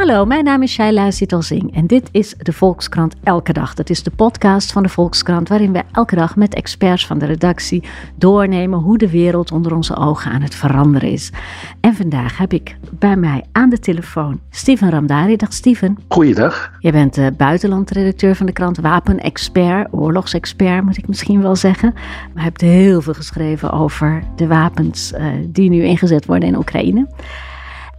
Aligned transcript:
Hallo, 0.00 0.24
mijn 0.24 0.44
naam 0.44 0.62
is 0.62 0.72
Shaila 0.72 1.10
Sitalsing 1.10 1.74
en 1.74 1.86
dit 1.86 2.08
is 2.12 2.34
de 2.38 2.52
Volkskrant 2.52 3.14
Elke 3.22 3.52
Dag. 3.52 3.74
Dat 3.74 3.90
is 3.90 4.02
de 4.02 4.10
podcast 4.10 4.72
van 4.72 4.82
de 4.82 4.88
Volkskrant 4.88 5.48
waarin 5.48 5.72
we 5.72 5.82
elke 5.92 6.14
dag 6.14 6.36
met 6.36 6.54
experts 6.54 7.06
van 7.06 7.18
de 7.18 7.26
redactie 7.26 7.82
doornemen 8.14 8.78
hoe 8.78 8.98
de 8.98 9.10
wereld 9.10 9.52
onder 9.52 9.74
onze 9.74 9.96
ogen 9.96 10.30
aan 10.30 10.40
het 10.40 10.54
veranderen 10.54 11.10
is. 11.10 11.32
En 11.80 11.94
vandaag 11.94 12.38
heb 12.38 12.52
ik 12.52 12.76
bij 12.90 13.16
mij 13.16 13.44
aan 13.52 13.70
de 13.70 13.78
telefoon 13.78 14.40
Steven 14.50 14.90
Ramdari. 14.90 15.36
Dag 15.36 15.52
Steven. 15.52 15.98
Goeiedag. 16.08 16.72
Je 16.78 16.92
bent 16.92 17.14
de 17.14 17.32
buitenlandredacteur 17.36 18.36
van 18.36 18.46
de 18.46 18.52
krant, 18.52 18.78
wapenexpert, 18.78 19.88
oorlogsexpert 19.90 20.84
moet 20.84 20.98
ik 20.98 21.08
misschien 21.08 21.42
wel 21.42 21.56
zeggen. 21.56 21.92
Maar 21.94 22.32
je 22.34 22.40
hebt 22.40 22.60
heel 22.60 23.00
veel 23.00 23.14
geschreven 23.14 23.70
over 23.70 24.22
de 24.36 24.46
wapens 24.46 25.12
uh, 25.12 25.26
die 25.46 25.70
nu 25.70 25.82
ingezet 25.82 26.26
worden 26.26 26.48
in 26.48 26.56
Oekraïne. 26.56 27.06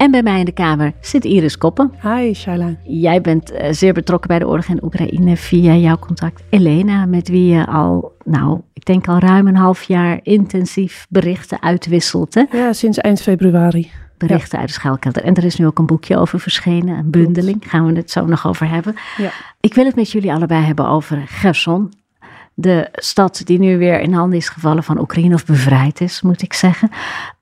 En 0.02 0.12
bij 0.12 0.24
mij 0.24 0.40
in 0.40 0.46
de 0.46 0.52
kamer 0.52 0.94
zit 1.02 1.26
Iris 1.26 1.58
Koppen. 1.58 1.92
Hi, 2.02 2.34
Shaila. 2.34 2.76
Jij 2.84 3.22
bent 3.22 3.52
uh, 3.52 3.68
zeer 3.72 3.94
betrokken 3.94 4.28
bij 4.28 4.40
de 4.40 4.48
oorlog 4.48 4.66
in 4.66 4.84
Oekraïne 4.84 5.38
via 5.38 5.76
jouw 5.76 5.98
contact 5.98 6.44
Elena, 6.50 7.06
met 7.06 7.28
wie 7.30 7.54
je 7.54 7.66
al, 7.66 8.12
nou, 8.24 8.62
ik 8.74 8.86
denk 8.86 9.08
al 9.08 9.20
ruim 9.20 9.48
een 9.48 9.56
half 9.56 9.84
jaar 9.84 10.20
intensief 10.24 11.06
berichten 11.10 11.62
uitwisselt. 11.62 12.34
Hè? 12.34 12.44
Ja, 12.52 12.74
sinds 12.74 12.98
eind 12.98 13.22
februari. 13.22 13.92
Berichten 14.18 14.60
uit 14.60 14.68
de 14.68 14.74
schuilkelder. 14.74 15.24
En 15.24 15.36
er 15.36 15.44
is 15.44 15.56
nu 15.56 15.66
ook 15.66 15.80
een 15.80 15.86
boekje 15.86 16.18
over 16.18 16.40
verschenen, 16.40 16.98
een 16.98 17.12
bundeling. 17.12 17.64
Gaan 17.68 17.86
we 17.86 17.94
het 17.94 18.12
zo 18.12 18.26
nog 18.26 18.48
over 18.48 18.70
hebben. 18.70 18.96
Ja. 19.18 19.32
Ik 19.60 19.74
wil 19.74 19.86
het 19.86 19.96
met 19.96 20.12
jullie 20.12 20.34
allebei 20.34 20.66
hebben 20.66 20.88
over 20.88 21.24
Gerson. 21.28 21.94
De 22.54 22.90
stad 22.92 23.42
die 23.46 23.60
nu 23.60 23.78
weer 23.78 24.00
in 24.00 24.14
handen 24.14 24.38
is 24.38 24.50
gevallen 24.50 24.84
van 24.84 25.00
Oekraïne, 25.00 25.34
of 25.34 25.46
bevrijd 25.46 26.02
is, 26.02 26.22
moet 26.22 26.42
ik 26.42 26.54
zeggen. 26.54 26.90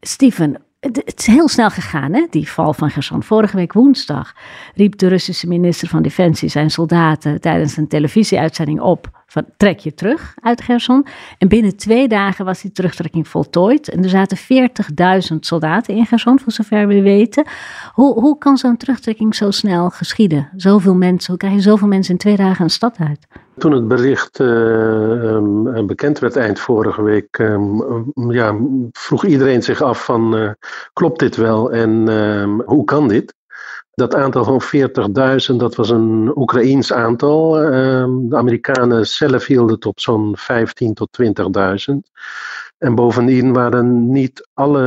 Steven, 0.01 0.61
het 0.79 1.13
is 1.17 1.25
heel 1.25 1.47
snel 1.47 1.69
gegaan, 1.69 2.13
hè, 2.13 2.27
die 2.29 2.49
val 2.49 2.73
van 2.73 2.89
Gerson. 2.89 3.23
Vorige 3.23 3.55
week 3.55 3.73
woensdag 3.73 4.33
riep 4.75 4.97
de 4.97 5.07
Russische 5.07 5.47
minister 5.47 5.87
van 5.87 6.01
Defensie 6.01 6.49
zijn 6.49 6.71
soldaten 6.71 7.41
tijdens 7.41 7.77
een 7.77 7.87
televisieuitzending 7.87 8.79
op 8.79 9.19
trek 9.57 9.79
je 9.79 9.93
terug 9.93 10.35
uit 10.41 10.61
Gerson. 10.61 11.05
En 11.37 11.47
binnen 11.47 11.77
twee 11.77 12.07
dagen 12.07 12.45
was 12.45 12.61
die 12.61 12.71
terugtrekking 12.71 13.27
voltooid. 13.27 13.89
En 13.89 14.03
er 14.03 14.09
zaten 14.09 14.37
40.000 15.31 15.37
soldaten 15.39 15.95
in 15.95 16.05
Gerson, 16.05 16.39
voor 16.39 16.51
zover 16.51 16.87
we 16.87 17.01
weten. 17.01 17.45
Hoe, 17.93 18.19
hoe 18.19 18.37
kan 18.37 18.57
zo'n 18.57 18.77
terugtrekking 18.77 19.35
zo 19.35 19.51
snel 19.51 19.89
geschieden? 19.89 20.49
Zoveel 20.55 20.95
mensen, 20.95 21.29
hoe 21.29 21.37
krijg 21.39 21.53
je 21.53 21.61
zoveel 21.61 21.87
mensen 21.87 22.13
in 22.13 22.19
twee 22.19 22.35
dagen 22.35 22.63
een 22.63 22.69
stad 22.69 22.97
uit? 22.99 23.27
Toen 23.59 23.71
het 23.71 23.87
bericht 23.87 24.39
uh, 24.39 24.47
um, 24.47 25.87
bekend 25.87 26.19
werd 26.19 26.35
eind 26.35 26.59
vorige 26.59 27.01
week, 27.01 27.37
um, 27.37 28.31
ja, 28.31 28.57
vroeg 28.91 29.25
iedereen 29.25 29.63
zich 29.63 29.81
af 29.81 30.05
van 30.05 30.37
uh, 30.37 30.51
klopt 30.93 31.19
dit 31.19 31.35
wel 31.35 31.71
en 31.71 32.07
um, 32.07 32.61
hoe 32.61 32.83
kan 32.83 33.07
dit? 33.07 33.33
Dat 33.93 34.15
aantal 34.15 34.43
van 34.43 34.61
40.000, 35.51 35.55
dat 35.55 35.75
was 35.75 35.89
een 35.89 36.31
Oekraïens 36.35 36.93
aantal. 36.93 37.51
de 37.51 38.35
Amerikanen 38.35 39.07
zelf 39.07 39.45
hielden 39.45 39.75
het 39.75 39.85
op 39.85 39.99
zo'n 39.99 40.37
15 40.37 40.93
tot 40.93 41.09
20.000. 41.91 41.95
En 42.79 42.95
bovendien 42.95 43.53
waren 43.53 44.11
niet 44.11 44.49
alle 44.53 44.83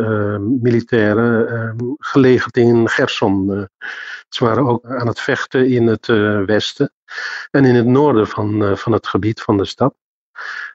uh, 0.00 0.46
militairen 0.62 1.52
uh, 1.80 1.90
gelegerd 1.98 2.56
in 2.56 2.88
Gerson. 2.88 3.50
Uh, 3.50 3.62
ze 4.28 4.44
waren 4.44 4.66
ook 4.66 4.86
aan 4.86 5.06
het 5.06 5.20
vechten 5.20 5.68
in 5.68 5.86
het 5.86 6.06
westen 6.46 6.92
en 7.50 7.64
in 7.64 7.74
het 7.74 7.86
noorden 7.86 8.26
van, 8.26 8.76
van 8.76 8.92
het 8.92 9.06
gebied 9.06 9.40
van 9.40 9.56
de 9.56 9.64
stad. 9.64 9.94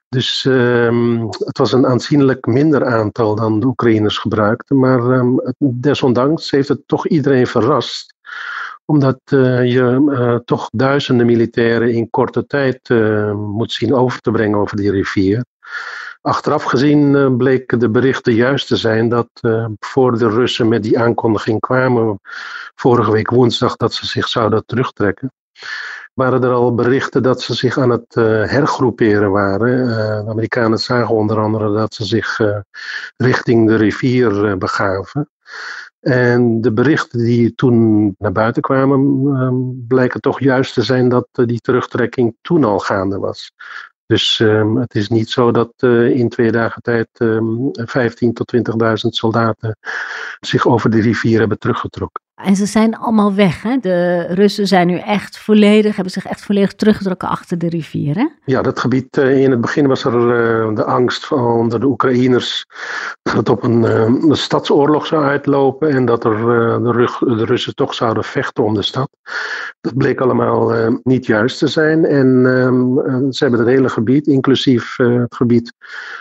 Dus 0.08 0.44
ehm, 0.44 1.20
het 1.28 1.58
was 1.58 1.72
een 1.72 1.86
aanzienlijk 1.86 2.46
minder 2.46 2.84
aantal 2.84 3.34
dan 3.34 3.60
de 3.60 3.66
Oekraïners 3.66 4.18
gebruikten. 4.18 4.78
Maar 4.78 5.00
um, 5.00 5.40
desondanks 5.58 6.50
heeft 6.50 6.68
het 6.68 6.82
toch 6.86 7.08
iedereen 7.08 7.46
verrast 7.46 8.14
omdat 8.84 9.20
je 9.24 10.42
toch 10.44 10.68
duizenden 10.72 11.26
militairen 11.26 11.92
in 11.92 12.10
korte 12.10 12.46
tijd 12.46 12.88
moet 13.34 13.72
zien 13.72 13.94
over 13.94 14.20
te 14.20 14.30
brengen 14.30 14.58
over 14.58 14.76
die 14.76 14.90
rivier. 14.90 15.44
Achteraf 16.24 16.62
gezien 16.62 17.36
bleek 17.36 17.80
de 17.80 17.90
berichten 17.90 18.34
juist 18.34 18.66
te 18.66 18.76
zijn 18.76 19.08
dat 19.08 19.28
voor 19.78 20.18
de 20.18 20.28
Russen 20.28 20.68
met 20.68 20.82
die 20.82 20.98
aankondiging 20.98 21.60
kwamen 21.60 22.20
vorige 22.74 23.12
week 23.12 23.30
woensdag 23.30 23.76
dat 23.76 23.94
ze 23.94 24.06
zich 24.06 24.28
zouden 24.28 24.66
terugtrekken 24.66 25.32
waren 26.14 26.42
er 26.42 26.50
al 26.50 26.74
berichten 26.74 27.22
dat 27.22 27.42
ze 27.42 27.54
zich 27.54 27.78
aan 27.78 27.90
het 27.90 28.16
uh, 28.16 28.24
hergroeperen 28.24 29.30
waren. 29.30 29.86
De 30.24 30.30
Amerikanen 30.30 30.78
zagen 30.78 31.14
onder 31.14 31.38
andere 31.38 31.72
dat 31.72 31.94
ze 31.94 32.04
zich 32.04 32.40
richting 33.16 33.68
de 33.68 33.76
rivier 33.76 34.58
begaven. 34.58 35.28
En 36.00 36.60
de 36.60 36.72
berichten 36.72 37.18
die 37.18 37.54
toen 37.54 38.14
naar 38.18 38.32
buiten 38.32 38.62
kwamen, 38.62 39.86
blijken 39.88 40.20
toch 40.20 40.40
juist 40.40 40.74
te 40.74 40.82
zijn 40.82 41.08
dat 41.08 41.28
die 41.32 41.60
terugtrekking 41.60 42.36
toen 42.40 42.64
al 42.64 42.78
gaande 42.78 43.18
was. 43.18 43.52
Dus 44.14 44.38
um, 44.38 44.76
het 44.76 44.94
is 44.94 45.08
niet 45.08 45.30
zo 45.30 45.50
dat 45.50 45.72
uh, 45.78 46.10
in 46.10 46.28
twee 46.28 46.52
dagen 46.52 46.82
tijd 46.82 47.08
um, 47.18 47.70
15 47.72 48.32
tot 48.32 48.54
20.000 48.56 48.92
soldaten 48.94 49.78
zich 50.40 50.66
over 50.66 50.90
de 50.90 51.00
rivier 51.00 51.38
hebben 51.38 51.58
teruggetrokken. 51.58 52.23
En 52.34 52.56
ze 52.56 52.66
zijn 52.66 52.96
allemaal 52.96 53.34
weg. 53.34 53.62
Hè? 53.62 53.76
De 53.78 54.26
Russen 54.28 54.66
zijn 54.66 54.86
nu 54.86 54.98
echt 54.98 55.38
volledig, 55.38 55.94
hebben 55.94 56.12
zich 56.12 56.26
echt 56.26 56.44
volledig 56.44 56.74
teruggetrokken 56.74 57.28
achter 57.28 57.58
de 57.58 57.68
rivier. 57.68 58.14
Hè? 58.14 58.26
Ja, 58.44 58.62
dat 58.62 58.80
gebied. 58.80 59.16
Uh, 59.16 59.42
in 59.42 59.50
het 59.50 59.60
begin 59.60 59.86
was 59.86 60.04
er 60.04 60.14
uh, 60.14 60.74
de 60.74 60.84
angst 60.84 61.26
van 61.26 61.68
de 61.68 61.84
Oekraïners 61.84 62.66
dat 63.22 63.34
het 63.34 63.48
op 63.48 63.62
een, 63.62 63.82
uh, 63.82 64.00
een 64.00 64.36
stadsoorlog 64.36 65.06
zou 65.06 65.24
uitlopen 65.24 65.90
en 65.90 66.04
dat 66.04 66.24
er, 66.24 66.36
de, 66.36 67.34
de, 67.36 67.44
Russen 67.44 67.74
toch 67.74 67.94
zouden 67.94 68.24
vechten 68.24 68.64
om 68.64 68.74
de 68.74 68.82
stad. 68.82 69.10
Dat 69.80 69.96
bleek 69.96 70.20
allemaal 70.20 70.72
niet 71.02 71.26
juist 71.26 71.58
te 71.58 71.66
zijn. 71.66 72.04
En 72.04 72.46
ehm, 72.46 73.30
ze 73.32 73.42
hebben 73.44 73.60
het 73.60 73.68
hele 73.68 73.88
gebied, 73.88 74.26
inclusief 74.26 74.96
het 74.96 75.34
gebied 75.34 75.72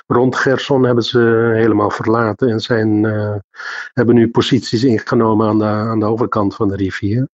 rond 0.07 0.35
Gerson, 0.35 0.83
hebben 0.83 1.03
ze 1.03 1.51
helemaal 1.53 1.89
verlaten 1.89 2.49
en 2.49 2.59
zijn, 2.59 3.03
hebben 3.93 4.15
nu 4.15 4.29
posities 4.29 4.83
ingenomen 4.83 5.47
aan 5.47 5.59
de, 5.59 5.65
aan 5.65 5.99
de 5.99 6.02
overkant 6.03 6.55
van 6.55 6.67
de 6.67 6.75
rivier. 6.75 7.27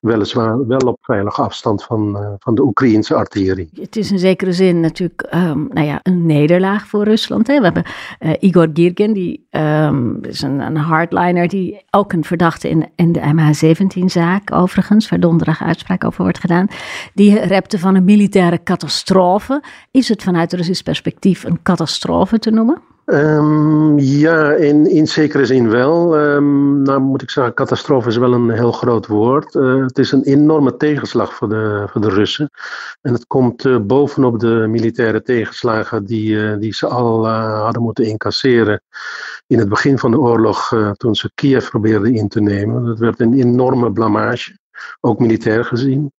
Weliswaar 0.00 0.66
wel 0.66 0.78
op 0.78 0.98
veilige 1.00 1.42
afstand 1.42 1.84
van, 1.84 2.16
uh, 2.16 2.32
van 2.38 2.54
de 2.54 2.62
Oekraïnse 2.62 3.14
artillerie. 3.14 3.68
Het 3.80 3.96
is 3.96 4.10
in 4.10 4.18
zekere 4.18 4.52
zin 4.52 4.80
natuurlijk 4.80 5.28
um, 5.34 5.68
nou 5.72 5.86
ja, 5.86 6.00
een 6.02 6.26
nederlaag 6.26 6.86
voor 6.86 7.04
Rusland. 7.04 7.46
Hè. 7.46 7.58
We 7.58 7.64
hebben 7.64 7.84
uh, 8.20 8.32
Igor 8.40 8.68
Girgin, 8.72 9.12
die 9.12 9.46
um, 9.50 10.18
is 10.24 10.42
een, 10.42 10.60
een, 10.60 10.76
hardliner, 10.76 11.48
die 11.48 11.84
ook 11.90 12.12
een 12.12 12.24
verdachte 12.24 12.68
in, 12.68 12.88
in 12.94 13.12
de 13.12 13.20
MH17-zaak, 13.20 14.52
overigens, 14.52 15.08
waar 15.08 15.20
donderdag 15.20 15.62
uitspraak 15.62 16.04
over 16.04 16.22
wordt 16.22 16.38
gedaan. 16.38 16.66
Die 17.14 17.38
repte 17.40 17.78
van 17.78 17.94
een 17.94 18.04
militaire 18.04 18.62
catastrofe. 18.62 19.62
Is 19.90 20.08
het 20.08 20.22
vanuit 20.22 20.52
Russisch 20.52 20.82
perspectief 20.82 21.44
een 21.44 21.62
catastrofe 21.62 22.38
te 22.38 22.50
noemen? 22.50 22.82
Um, 23.10 23.98
ja, 23.98 24.52
in, 24.52 25.06
zekere 25.06 25.46
zin 25.46 25.68
wel. 25.68 26.18
Um, 26.18 26.82
nou 26.82 27.00
moet 27.00 27.22
ik 27.22 27.30
zeggen, 27.30 27.54
catastrofe 27.54 28.08
is 28.08 28.16
wel 28.16 28.32
een 28.32 28.50
heel 28.50 28.72
groot 28.72 29.06
woord. 29.06 29.54
Uh, 29.54 29.82
het 29.82 29.98
is 29.98 30.12
een 30.12 30.22
enorme 30.22 30.76
tegenslag 30.76 31.34
voor 31.34 31.48
de, 31.48 31.86
voor 31.90 32.00
de 32.00 32.08
Russen. 32.08 32.50
En 33.00 33.12
het 33.12 33.26
komt 33.26 33.64
uh, 33.64 33.78
bovenop 33.78 34.40
de 34.40 34.66
militaire 34.68 35.22
tegenslagen 35.22 36.04
die, 36.04 36.30
uh, 36.30 36.58
die 36.58 36.74
ze 36.74 36.86
al 36.86 37.28
hadden 37.28 37.82
moeten 37.82 38.04
incasseren 38.04 38.82
in 39.46 39.58
het 39.58 39.68
begin 39.68 39.98
van 39.98 40.10
de 40.10 40.18
oorlog 40.18 40.72
toen 40.96 41.14
ze 41.14 41.30
Kiev 41.34 41.68
probeerden 41.68 42.14
in 42.14 42.28
te 42.28 42.40
nemen. 42.40 42.84
Dat 42.84 42.98
werd 42.98 43.20
een 43.20 43.34
enorme 43.34 43.92
blamage, 43.92 44.58
ook 45.00 45.18
militair 45.18 45.64
gezien. 45.64 46.12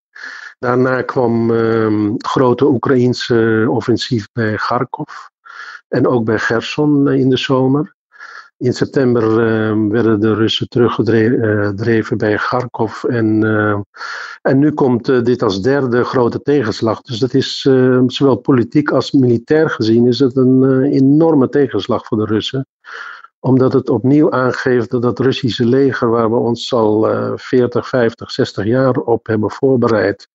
Daarna 0.59 1.01
kwam 1.01 1.49
um, 1.49 2.15
grote 2.17 2.65
Oekraïense 2.65 3.65
offensief 3.69 4.27
bij 4.33 4.55
Kharkov. 4.55 5.29
En 5.89 6.07
ook 6.07 6.25
bij 6.25 6.39
Gerson 6.39 7.07
eh, 7.07 7.19
in 7.19 7.29
de 7.29 7.37
zomer. 7.37 7.97
In 8.57 8.73
september 8.73 9.23
uh, 9.23 9.91
werden 9.91 10.19
de 10.19 10.33
Russen 10.33 10.69
teruggedreven 10.69 12.17
bij 12.17 12.35
Kharkov. 12.35 13.03
En, 13.03 13.41
uh, 13.45 13.79
en 14.41 14.59
nu 14.59 14.71
komt 14.71 15.09
uh, 15.09 15.23
dit 15.23 15.41
als 15.43 15.61
derde 15.61 16.03
grote 16.03 16.41
tegenslag. 16.41 17.01
Dus 17.01 17.19
dat 17.19 17.33
is 17.33 17.61
zowel 18.07 18.35
politiek 18.35 18.91
als 18.91 19.11
militair 19.11 19.69
gezien 19.69 20.07
is 20.07 20.19
het 20.19 20.35
een 20.35 20.83
enorme 20.83 21.49
tegenslag 21.49 22.05
voor 22.05 22.17
de 22.17 22.25
Russen 22.25 22.67
omdat 23.39 23.73
het 23.73 23.89
opnieuw 23.89 24.31
aangeeft 24.31 24.89
dat 24.89 25.01
dat 25.01 25.19
Russische 25.19 25.65
leger, 25.65 26.09
waar 26.09 26.29
we 26.31 26.37
ons 26.37 26.73
al 26.73 27.11
uh, 27.11 27.31
40, 27.35 27.87
50, 27.87 28.31
60 28.31 28.65
jaar 28.65 28.95
op 28.95 29.27
hebben 29.27 29.51
voorbereid, 29.51 30.27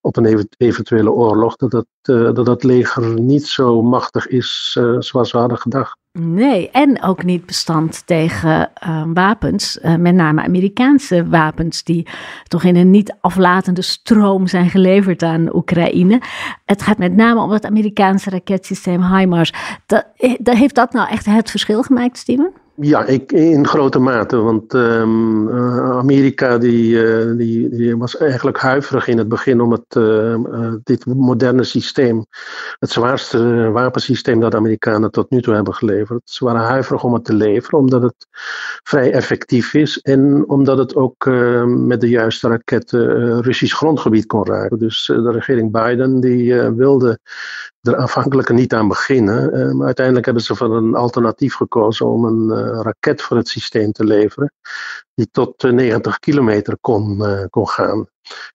op 0.00 0.16
een 0.16 0.48
eventuele 0.56 1.10
oorlog, 1.10 1.56
dat 1.56 1.70
dat, 1.70 1.86
uh, 2.10 2.34
dat, 2.34 2.46
dat 2.46 2.62
leger 2.62 3.20
niet 3.20 3.46
zo 3.46 3.82
machtig 3.82 4.26
is 4.26 4.76
uh, 4.80 4.96
zoals 4.98 5.32
we 5.32 5.38
hadden 5.38 5.58
gedacht. 5.58 6.00
Nee, 6.18 6.70
en 6.70 7.02
ook 7.02 7.24
niet 7.24 7.46
bestand 7.46 8.06
tegen 8.06 8.70
uh, 8.86 9.04
wapens, 9.14 9.78
uh, 9.82 9.94
met 9.94 10.14
name 10.14 10.42
Amerikaanse 10.42 11.28
wapens, 11.28 11.84
die 11.84 12.06
toch 12.48 12.64
in 12.64 12.76
een 12.76 12.90
niet 12.90 13.16
aflatende 13.20 13.82
stroom 13.82 14.46
zijn 14.46 14.70
geleverd 14.70 15.22
aan 15.22 15.54
Oekraïne. 15.54 16.20
Het 16.64 16.82
gaat 16.82 16.98
met 16.98 17.14
name 17.14 17.40
om 17.40 17.50
het 17.50 17.66
Amerikaanse 17.66 18.30
raketsysteem 18.30 19.14
HIMARS. 19.14 19.52
Dat, 19.86 20.06
dat, 20.38 20.56
heeft 20.56 20.74
dat 20.74 20.92
nou 20.92 21.08
echt 21.10 21.26
het 21.26 21.50
verschil 21.50 21.82
gemaakt, 21.82 22.18
Steven? 22.18 22.52
Ja, 22.74 23.04
ik, 23.04 23.32
in 23.32 23.66
grote 23.66 23.98
mate. 23.98 24.36
Want 24.36 24.74
um, 24.74 25.50
Amerika 25.80 26.58
die, 26.58 26.92
uh, 26.92 27.36
die, 27.36 27.68
die, 27.68 27.96
was 27.96 28.16
eigenlijk 28.16 28.58
huiverig 28.58 29.06
in 29.06 29.18
het 29.18 29.28
begin 29.28 29.60
om 29.60 29.72
het, 29.72 29.94
uh, 29.96 30.72
dit 30.82 31.06
moderne 31.06 31.64
systeem, 31.64 32.26
het 32.78 32.90
zwaarste 32.90 33.70
wapensysteem 33.70 34.40
dat 34.40 34.50
de 34.50 34.56
Amerikanen 34.56 35.10
tot 35.10 35.30
nu 35.30 35.42
toe 35.42 35.54
hebben 35.54 35.74
geleverd. 35.74 36.20
Ze 36.24 36.44
waren 36.44 36.60
huiverig 36.60 37.04
om 37.04 37.14
het 37.14 37.24
te 37.24 37.34
leveren, 37.34 37.78
omdat 37.78 38.02
het 38.02 38.26
vrij 38.82 39.12
effectief 39.12 39.74
is 39.74 39.98
en 39.98 40.48
omdat 40.48 40.78
het 40.78 40.96
ook 40.96 41.24
met 41.66 42.00
de 42.00 42.08
juiste 42.08 42.48
raketten 42.48 43.42
Russisch 43.42 43.76
grondgebied 43.76 44.26
kon 44.26 44.46
raken. 44.46 44.78
Dus 44.78 45.04
de 45.06 45.30
regering 45.30 45.72
Biden 45.72 46.20
die 46.20 46.54
wilde 46.54 47.18
er 47.82 47.96
aanvankelijk 47.96 48.52
niet 48.52 48.74
aan 48.74 48.88
beginnen. 48.88 49.58
Uh, 49.58 49.72
maar 49.72 49.86
uiteindelijk 49.86 50.24
hebben 50.24 50.42
ze 50.42 50.54
voor 50.54 50.76
een 50.76 50.94
alternatief 50.94 51.54
gekozen 51.54 52.06
om 52.06 52.24
een 52.24 52.58
uh, 52.58 52.80
raket 52.82 53.22
voor 53.22 53.36
het 53.36 53.48
systeem 53.48 53.92
te 53.92 54.04
leveren. 54.04 54.52
Die 55.14 55.28
tot 55.30 55.62
90 55.62 56.18
kilometer 56.18 56.76
kon, 56.80 57.22
kon 57.50 57.68
gaan. 57.68 58.06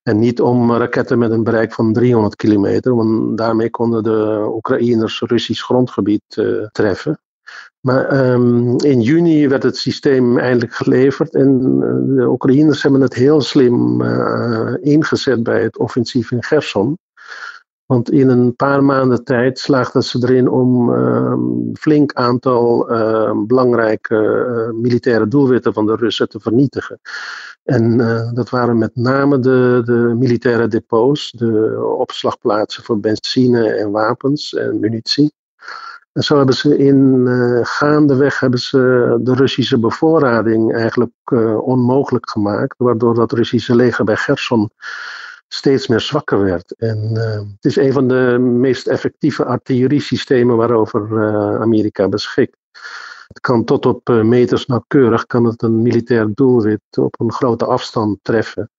En 0.04 0.20
niet 0.20 0.42
om 0.42 0.74
raketten 0.74 1.18
met 1.18 1.32
een 1.32 1.44
bereik 1.44 1.74
van 1.74 1.94
300 1.94 2.36
kilometer, 2.36 2.96
want 2.96 3.38
daarmee 3.38 3.70
konden 3.70 4.04
de 4.04 4.50
Oekraïners 4.54 5.22
Russisch 5.22 5.64
grondgebied 5.64 6.22
treffen. 6.72 7.22
Maar 7.80 8.30
um, 8.32 8.78
in 8.78 9.02
juni 9.02 9.48
werd 9.48 9.64
het 9.64 9.78
systeem 9.78 10.38
eindelijk 10.38 10.74
geleverd 10.74 11.36
en 11.36 11.60
de 12.16 12.28
Oekraïners 12.28 12.84
hebben 12.84 13.02
het 13.02 13.14
heel 13.14 13.42
slim 13.42 14.02
ingezet 14.82 15.44
bij 15.44 15.64
het 15.64 15.78
offensief 15.78 16.32
in 16.32 16.44
Gerson. 16.44 16.98
Want 17.88 18.12
in 18.12 18.30
een 18.30 18.56
paar 18.56 18.84
maanden 18.84 19.24
tijd 19.24 19.60
slaagden 19.60 20.04
ze 20.04 20.20
erin 20.22 20.50
om 20.50 20.90
een 20.90 21.64
uh, 21.68 21.74
flink 21.74 22.14
aantal 22.14 22.92
uh, 22.92 23.32
belangrijke 23.46 24.16
uh, 24.16 24.80
militaire 24.82 25.28
doelwitten 25.28 25.74
van 25.74 25.86
de 25.86 25.96
Russen 25.96 26.30
te 26.30 26.40
vernietigen. 26.40 27.00
En 27.64 28.00
eh, 28.00 28.32
dat 28.34 28.50
waren 28.50 28.78
met 28.78 28.96
name 28.96 29.40
de, 29.40 29.82
de 29.86 30.16
militaire 30.18 30.68
depots, 30.68 31.32
de 31.32 31.84
opslagplaatsen 31.98 32.84
voor 32.84 33.00
benzine 33.00 33.70
en 33.70 33.92
wapens 33.92 34.54
en 34.54 34.80
munitie. 34.80 35.34
En 36.14 36.24
zo 36.24 36.38
hebben 36.38 36.56
ze 36.56 36.78
in 36.78 37.26
uh, 37.28 37.60
gaandeweg 37.62 38.40
hebben 38.40 38.60
ze 38.60 39.18
de 39.22 39.34
Russische 39.34 39.80
bevoorrading 39.80 40.74
eigenlijk 40.74 41.12
onmogelijk 41.62 42.30
gemaakt. 42.30 42.76
Waardoor 42.78 43.14
dat 43.14 43.32
Russische 43.32 43.76
leger 43.76 44.06
bij 44.06 44.16
Gerson 44.16 44.72
steeds 45.48 45.88
meer 45.88 46.00
zwakker 46.00 46.44
werd. 46.44 46.76
En 46.76 47.10
uh, 47.14 47.24
het 47.34 47.66
is 47.66 47.76
een 47.76 47.94
van 47.94 48.08
de 48.08 48.38
meest 48.40 48.88
effectieve 48.88 49.46
artilleriesystemen 49.46 50.58
waarover 50.58 51.08
uh, 51.12 51.62
Amerika 51.62 52.10
beschikt. 52.10 52.58
Het 53.28 53.40
kan 53.40 53.64
tot 53.64 53.86
op 53.86 54.10
uh, 54.10 54.24
meters 54.24 54.66
nauwkeurig 54.66 55.26
kan 55.26 55.46
het 55.46 55.62
een 55.62 55.82
militair 55.82 56.34
doelwit 56.34 56.98
op 57.00 57.20
een 57.20 57.32
grote 57.32 57.66
afstand 57.66 58.18
treffen. 58.22 58.70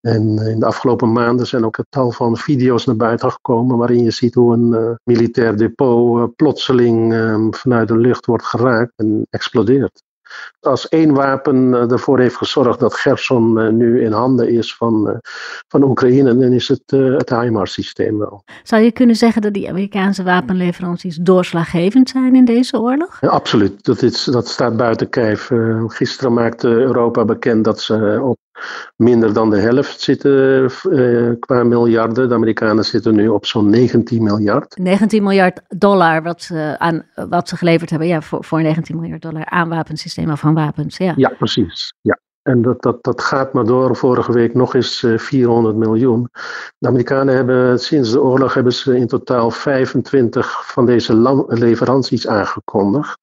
En 0.00 0.38
in 0.38 0.58
de 0.58 0.66
afgelopen 0.66 1.12
maanden 1.12 1.46
zijn 1.46 1.64
ook 1.64 1.76
een 1.76 1.86
tal 1.88 2.10
van 2.10 2.36
video's 2.36 2.84
naar 2.84 2.96
buiten 2.96 3.30
gekomen 3.30 3.76
waarin 3.76 4.04
je 4.04 4.10
ziet 4.10 4.34
hoe 4.34 4.54
een 4.54 4.98
militair 5.04 5.56
depot 5.56 6.36
plotseling 6.36 7.14
vanuit 7.50 7.88
de 7.88 7.96
lucht 7.96 8.26
wordt 8.26 8.44
geraakt 8.44 8.92
en 8.96 9.26
explodeert 9.30 10.02
als 10.60 10.88
één 10.88 11.14
wapen 11.14 11.74
eh, 11.74 11.90
ervoor 11.90 12.18
heeft 12.18 12.36
gezorgd 12.36 12.80
dat 12.80 12.94
Gerson 12.94 13.60
eh, 13.60 13.68
nu 13.68 14.02
in 14.02 14.12
handen 14.12 14.48
is 14.48 14.74
van, 14.74 15.08
eh, 15.08 15.16
van 15.68 15.82
Oekraïne, 15.82 16.38
dan 16.38 16.52
is 16.52 16.68
het 16.68 16.82
het 16.90 17.30
HIMARS-systeem 17.30 18.18
wel. 18.18 18.44
Zou 18.62 18.82
je 18.82 18.92
kunnen 18.92 19.16
zeggen 19.16 19.42
dat 19.42 19.52
die 19.52 19.68
Amerikaanse 19.68 20.22
wapenleveranties 20.22 21.16
doorslaggevend 21.16 22.08
zijn 22.08 22.34
in 22.34 22.44
deze 22.44 22.80
oorlog? 22.80 23.18
Ja, 23.20 23.28
absoluut. 23.28 23.84
Dat, 23.84 24.02
is, 24.02 24.24
dat 24.24 24.48
staat 24.48 24.76
buiten 24.76 25.08
kijf. 25.08 25.50
gisteren 25.86 26.32
maakte 26.32 26.68
Europa 26.68 27.24
bekend 27.24 27.64
dat 27.64 27.80
ze 27.80 28.20
op 28.22 28.36
minder 28.96 29.32
dan 29.32 29.50
de 29.50 29.58
helft 29.58 30.00
zitten 30.00 30.70
uh, 30.88 31.32
qua 31.38 31.64
miljarden. 31.64 32.28
De 32.28 32.34
Amerikanen 32.34 32.84
zitten 32.84 33.14
nu 33.14 33.28
op 33.28 33.46
zo'n 33.46 33.70
19 33.70 34.22
miljard. 34.22 34.76
19 34.76 35.22
miljard 35.22 35.60
dollar 35.68 36.22
wat, 36.22 36.48
uh, 36.52 36.72
aan, 36.72 37.06
wat 37.28 37.48
ze 37.48 37.56
geleverd 37.56 37.90
hebben. 37.90 38.08
Ja, 38.08 38.20
voor, 38.22 38.44
voor 38.44 38.62
19 38.62 38.96
miljard 39.00 39.22
dollar 39.22 39.44
aan 39.44 39.68
wapensystemen 39.68 40.38
van 40.38 40.54
wapens. 40.54 40.96
Ja, 40.96 41.12
ja 41.16 41.28
precies. 41.28 41.94
Ja. 42.00 42.18
En 42.42 42.62
dat, 42.62 42.82
dat, 42.82 43.04
dat 43.04 43.20
gaat 43.20 43.52
maar 43.52 43.64
door. 43.64 43.96
Vorige 43.96 44.32
week 44.32 44.54
nog 44.54 44.74
eens 44.74 45.02
uh, 45.02 45.18
400 45.18 45.76
miljoen. 45.76 46.28
De 46.78 46.88
Amerikanen 46.88 47.34
hebben 47.34 47.80
sinds 47.80 48.10
de 48.10 48.22
oorlog 48.22 48.54
hebben 48.54 48.72
ze 48.72 48.96
in 48.96 49.06
totaal 49.06 49.50
25 49.50 50.72
van 50.72 50.86
deze 50.86 51.44
leveranties 51.48 52.26
aangekondigd 52.26 53.18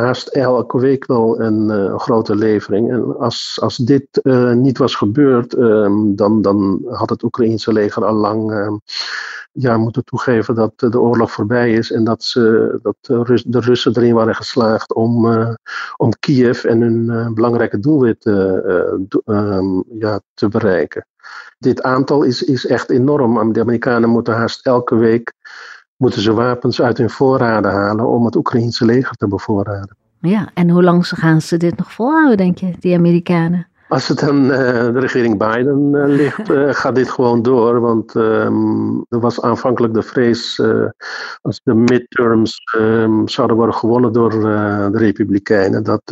haast 0.00 0.28
elke 0.28 0.78
week 0.78 1.06
wel 1.06 1.40
een 1.40 1.70
uh, 1.70 1.98
grote 1.98 2.36
levering. 2.36 2.90
En 2.90 3.18
als, 3.18 3.58
als 3.62 3.76
dit 3.76 4.06
uh, 4.22 4.52
niet 4.52 4.78
was 4.78 4.94
gebeurd, 4.94 5.56
um, 5.56 6.16
dan, 6.16 6.42
dan 6.42 6.82
had 6.88 7.10
het 7.10 7.22
Oekraïense 7.22 7.72
leger 7.72 8.04
al 8.04 8.14
lang 8.14 8.52
uh, 8.52 8.72
ja, 9.52 9.76
moeten 9.76 10.04
toegeven 10.04 10.54
dat 10.54 10.72
de 10.76 11.00
oorlog 11.00 11.32
voorbij 11.32 11.72
is 11.72 11.92
en 11.92 12.04
dat, 12.04 12.22
ze, 12.22 12.78
dat 12.82 12.96
de 13.46 13.60
Russen 13.60 13.96
erin 13.96 14.14
waren 14.14 14.34
geslaagd 14.34 14.94
om, 14.94 15.26
om 15.96 16.10
Kiev 16.18 16.64
en 16.64 16.80
hun 16.80 17.34
belangrijke 17.34 17.78
doelwit 17.78 18.26
um, 18.26 19.84
ja, 19.98 20.20
te 20.34 20.48
bereiken. 20.48 21.06
Dit 21.58 21.82
aantal 21.82 22.22
is, 22.22 22.42
is 22.42 22.66
echt 22.66 22.90
enorm. 22.90 23.52
De 23.52 23.60
Amerikanen 23.60 24.08
moeten 24.08 24.34
haast 24.34 24.66
elke 24.66 24.96
week 24.96 25.32
moeten 26.04 26.22
ze 26.22 26.32
wapens 26.32 26.80
uit 26.80 26.98
hun 26.98 27.10
voorraden 27.10 27.70
halen 27.72 28.08
om 28.08 28.24
het 28.24 28.36
Oekraïense 28.36 28.84
leger 28.84 29.16
te 29.16 29.28
bevoorraden. 29.28 29.96
Ja, 30.20 30.50
en 30.54 30.70
hoe 30.70 30.82
lang 30.82 31.08
gaan 31.08 31.40
ze 31.40 31.56
dit 31.56 31.76
nog 31.76 31.92
volhouden, 31.92 32.36
denk 32.36 32.58
je, 32.58 32.72
die 32.80 32.96
Amerikanen? 32.96 33.66
Als 33.94 34.08
het 34.08 34.22
aan 34.22 34.44
uh, 34.44 34.58
de 34.92 34.98
regering 34.98 35.38
Biden 35.38 35.92
uh, 35.92 36.04
ligt, 36.20 36.50
uh, 36.50 36.72
gaat 36.72 36.94
dit 36.94 37.10
gewoon 37.10 37.42
door. 37.42 37.80
Want 37.80 38.14
um, 38.14 39.04
er 39.08 39.20
was 39.20 39.40
aanvankelijk 39.40 39.94
de 39.94 40.02
vrees 40.02 40.62
als 41.42 41.60
de 41.64 41.74
midterms 41.74 42.60
um, 42.76 43.28
zouden 43.28 43.56
worden 43.56 43.74
gewonnen 43.74 44.12
door 44.12 44.30
de 44.30 44.98
Republikeinen, 44.98 45.82
dat, 45.84 46.02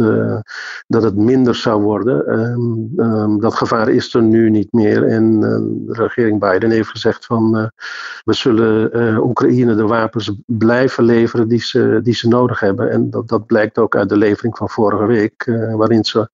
dat 0.86 1.02
het 1.02 1.16
minder 1.16 1.54
zou 1.54 1.82
worden. 1.82 2.40
Um, 2.40 3.40
dat 3.40 3.54
gevaar 3.54 3.88
is 3.88 4.14
er 4.14 4.22
nu 4.22 4.50
niet 4.50 4.72
meer. 4.72 5.06
En 5.06 5.40
de 5.40 5.92
regering 5.92 6.40
Biden 6.40 6.70
heeft 6.70 6.88
gezegd 6.88 7.26
van 7.26 7.70
we 8.24 8.32
zullen 8.34 9.16
Oekraïne 9.24 9.74
de 9.74 9.86
wapens 9.86 10.32
blijven 10.46 11.04
leveren 11.04 11.48
die 11.48 11.62
ze, 11.62 12.00
die 12.02 12.14
ze 12.14 12.28
nodig 12.28 12.60
hebben. 12.60 12.90
En 12.90 13.10
dat, 13.10 13.28
dat 13.28 13.46
blijkt 13.46 13.78
ook 13.78 13.96
uit 13.96 14.08
de 14.08 14.16
levering 14.16 14.56
van 14.56 14.68
vorige 14.68 15.06
week, 15.06 15.44
waarin 15.76 16.04
ze 16.04 16.28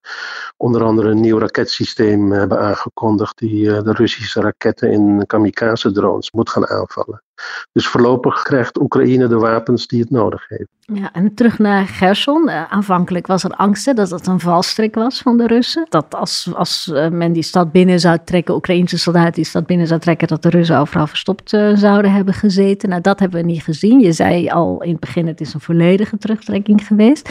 onder 0.56 0.82
andere 0.82 1.10
een 1.10 1.20
nieuw 1.20 1.37
raketsysteem 1.38 2.32
hebben 2.32 2.60
aangekondigd 2.60 3.38
die 3.38 3.76
eh, 3.76 3.82
de 3.82 3.92
Russische 3.92 4.40
raketten 4.40 4.92
in 4.92 5.26
kamikaze 5.26 5.92
drones 5.92 6.30
moet 6.30 6.50
gaan 6.50 6.68
aanvallen. 6.68 7.22
Dus 7.72 7.86
voorlopig 7.86 8.42
krijgt 8.42 8.80
Oekraïne 8.80 9.26
de 9.26 9.38
wapens 9.38 9.86
die 9.86 10.00
het 10.00 10.10
nodig 10.10 10.48
heeft. 10.48 10.68
Ja, 10.78 11.12
en 11.12 11.34
terug 11.34 11.58
naar 11.58 11.86
Gerson. 11.86 12.48
Uh, 12.48 12.72
aanvankelijk 12.72 13.26
was 13.26 13.44
er 13.44 13.50
angst 13.50 13.96
dat 13.96 14.10
het 14.10 14.26
een 14.26 14.40
valstrik 14.40 14.94
was 14.94 15.20
van 15.20 15.36
de 15.36 15.46
Russen. 15.46 15.86
Dat 15.88 16.14
als, 16.14 16.50
als 16.54 16.90
uh, 16.92 17.08
men 17.08 17.32
die 17.32 17.42
stad 17.42 17.72
binnen 17.72 18.00
zou 18.00 18.18
trekken, 18.24 18.54
Oekraïnse 18.54 18.98
soldaten 18.98 19.32
die 19.32 19.44
stad 19.44 19.66
binnen 19.66 19.86
zou 19.86 20.00
trekken, 20.00 20.28
dat 20.28 20.42
de 20.42 20.48
Russen 20.48 20.78
overal 20.78 21.06
verstopt 21.06 21.50
zouden 21.74 22.12
hebben 22.12 22.34
gezeten. 22.34 22.88
Nou, 22.88 23.00
dat 23.00 23.18
hebben 23.18 23.40
we 23.40 23.46
niet 23.46 23.62
gezien. 23.62 24.00
Je 24.00 24.12
zei 24.12 24.48
al 24.48 24.82
in 24.82 24.90
het 24.90 25.00
begin, 25.00 25.26
het 25.26 25.40
is 25.40 25.54
een 25.54 25.60
volledige 25.60 26.18
terugtrekking 26.18 26.86
geweest. 26.86 27.30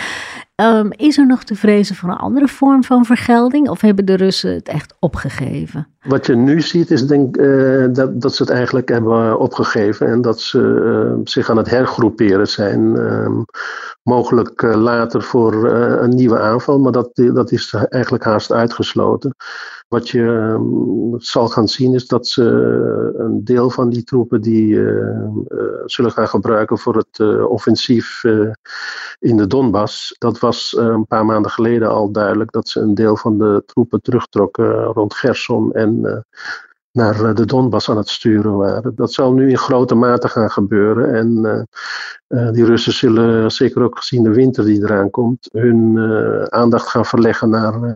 Um, 0.62 0.92
is 0.92 1.18
er 1.18 1.26
nog 1.26 1.44
te 1.44 1.56
vrezen 1.56 1.96
voor 1.96 2.10
een 2.10 2.16
andere 2.16 2.48
vorm 2.48 2.84
van 2.84 3.06
vergelding? 3.06 3.70
Of 3.70 3.82
hebben 3.82 4.06
de 4.06 4.14
Russen 4.14 4.54
het 4.54 4.68
echt 4.68 4.96
opgegeven? 5.00 5.88
Wat 6.02 6.26
je 6.26 6.36
nu 6.36 6.62
ziet 6.62 6.92
is 6.92 7.08
denk, 7.08 7.38
uh, 7.38 7.86
dat, 7.92 8.22
dat 8.22 8.36
ze 8.36 8.44
het 8.44 8.52
eigenlijk 8.52 8.90
hebben 8.90 9.40
opgegeven 9.40 10.08
en 10.08 10.22
dat 10.22 10.42
ze 10.42 10.60
uh, 10.60 11.20
zich 11.24 11.50
aan 11.50 11.58
het 11.58 11.70
hergroeperen 11.70 12.48
zijn. 12.48 12.96
Uh, 12.96 13.40
mogelijk 14.04 14.62
eh, 14.62 14.76
later 14.76 15.22
voor 15.22 15.66
een 15.72 16.16
nieuwe 16.16 16.40
aanval, 16.40 16.80
maar 16.80 16.92
dat, 16.92 17.10
dat 17.14 17.52
is 17.52 17.74
eigenlijk 17.90 18.24
haast 18.24 18.52
uitgesloten. 18.52 19.36
Wat 19.88 20.10
je 20.10 20.24
ehm, 20.24 21.18
zal 21.18 21.48
gaan 21.48 21.68
zien 21.68 21.94
is 21.94 22.08
dat 22.08 22.28
ze 22.28 22.44
een 23.18 23.44
deel 23.44 23.70
van 23.70 23.90
die 23.90 24.04
troepen 24.04 24.42
die 24.42 24.76
zullen 25.86 26.12
gaan 26.12 26.28
gebruiken 26.28 26.78
voor 26.78 26.96
het 26.96 27.20
offensief 27.48 28.24
in 29.20 29.38
de 29.38 29.48
Donbass. 29.48 30.16
Dat 30.18 30.40
was 30.40 30.76
een 30.78 31.06
paar 31.06 31.26
maanden 31.26 31.52
geleden 31.52 31.90
al 31.90 32.12
duidelijk 32.12 32.52
dat 32.52 32.70
ze 32.70 32.80
een 32.80 32.94
deel 32.94 33.18
van 33.18 33.38
de 33.38 33.64
troepen 33.66 34.02
terugtrokken 34.02 34.84
rond 34.84 35.14
Gerson 35.14 35.74
en 35.74 36.26
naar 36.98 37.24
eh, 37.24 37.36
de 37.36 37.46
Donbass 37.46 37.90
aan 37.90 37.98
het 37.98 38.10
sturen 38.10 38.58
waren. 38.58 38.96
Dat 38.96 39.14
zal 39.14 39.34
nu 39.34 39.50
in 39.50 39.58
grote 39.58 39.96
mate 39.96 40.28
gaan 40.28 40.52
gebeuren. 40.52 41.14
En 41.14 41.68
uh, 42.28 42.52
die 42.52 42.66
Russen 42.66 42.94
zullen, 42.94 43.52
zeker 43.52 43.84
ook 43.84 43.98
gezien 43.98 44.24
de 44.24 44.34
winter 44.34 44.66
die 44.66 44.84
eraan 44.84 45.10
komt, 45.10 45.50
hun 45.52 46.00
aandacht 46.50 46.88
gaan 46.88 47.06
verleggen 47.06 47.50
naar 47.50 47.96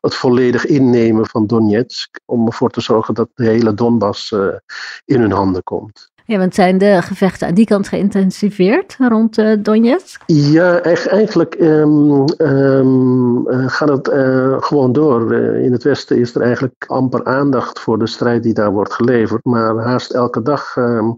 het 0.00 0.14
volledig 0.14 0.66
innemen 0.66 1.26
van 1.26 1.46
Donetsk. 1.46 2.20
Om 2.24 2.46
ervoor 2.46 2.70
te 2.70 2.80
zorgen 2.80 3.14
dat 3.14 3.28
de 3.34 3.44
hele 3.44 3.74
Donbass 3.74 4.32
in 5.04 5.20
hun 5.20 5.32
handen 5.32 5.62
komt. 5.62 6.10
Ja, 6.30 6.38
want 6.38 6.54
zijn 6.54 6.78
de 6.78 7.02
gevechten 7.02 7.48
aan 7.48 7.54
die 7.54 7.66
kant 7.66 7.88
geïntensiveerd 7.88 8.96
rond 8.98 9.38
uh, 9.38 9.56
Donetsk? 9.58 10.22
Ja, 10.26 10.80
eigenlijk 10.82 11.56
um, 11.60 12.24
um, 12.38 13.44
gaat 13.68 13.88
het 13.88 14.08
uh, 14.08 14.56
gewoon 14.62 14.92
door. 14.92 15.34
In 15.34 15.72
het 15.72 15.82
Westen 15.82 16.18
is 16.18 16.34
er 16.34 16.42
eigenlijk 16.42 16.84
amper 16.86 17.24
aandacht 17.24 17.80
voor 17.80 17.98
de 17.98 18.06
strijd 18.06 18.42
die 18.42 18.54
daar 18.54 18.70
wordt 18.70 18.92
geleverd. 18.92 19.44
Maar 19.44 19.76
haast 19.76 20.10
elke 20.10 20.42
dag 20.42 20.76
um, 20.76 21.16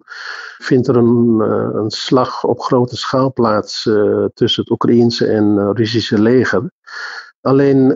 vindt 0.59 0.89
er 0.89 0.97
een, 0.97 1.41
een, 1.75 1.91
slag 1.91 2.45
op 2.45 2.61
grote 2.61 2.97
schaal 2.97 3.33
plaats 3.33 3.83
tussen 4.35 4.63
het 4.63 4.71
Oekraïense 4.71 5.27
en 5.27 5.73
Russische 5.75 6.21
leger. 6.21 6.71
Alleen 7.41 7.95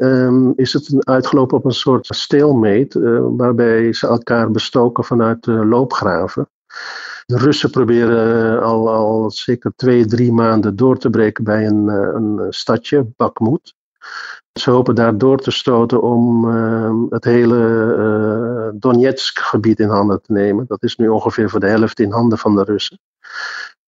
is 0.57 0.73
het 0.73 1.07
uitgelopen 1.07 1.57
op 1.57 1.65
een 1.65 1.71
soort 1.71 2.31
uh, 2.31 3.21
waarbij 3.37 3.93
ze 3.93 4.07
elkaar 4.07 4.51
bestoken 4.51 5.05
vanuit 5.05 5.47
loopgraven. 5.47 6.49
De 7.27 7.39
Russen 7.39 7.71
proberen 7.71 8.63
al, 8.63 8.91
al 8.91 9.31
zeker 9.31 9.73
twee, 9.77 10.07
drie 10.07 10.33
maanden 10.33 10.77
door 10.77 10.99
te 10.99 11.11
breken 11.11 11.45
bij 11.45 11.67
een, 11.67 11.89
eh, 11.89 12.11
een 12.15 12.47
stadje, 12.49 13.13
Bakhmut. 13.17 13.75
Ze 14.53 14.71
hopen 14.71 14.95
daar 14.95 15.19
door 15.19 15.39
te 15.39 15.51
stoten 15.51 16.03
om 16.03 16.45
het 17.11 17.25
hele 17.25 18.75
Donetsk-gebied 18.75 19.81
in 19.81 19.89
handen 19.89 20.23
te 20.23 20.33
nemen. 20.33 20.65
Dat 20.69 20.83
is 20.83 20.97
nu 20.97 21.09
ongeveer 21.09 21.51
voor 21.51 21.61
de 21.61 21.67
helft 21.67 22.01
in 22.01 22.13
handen 22.13 22.39
van 22.39 22.55
de 22.55 22.63
Russen. 22.63 23.01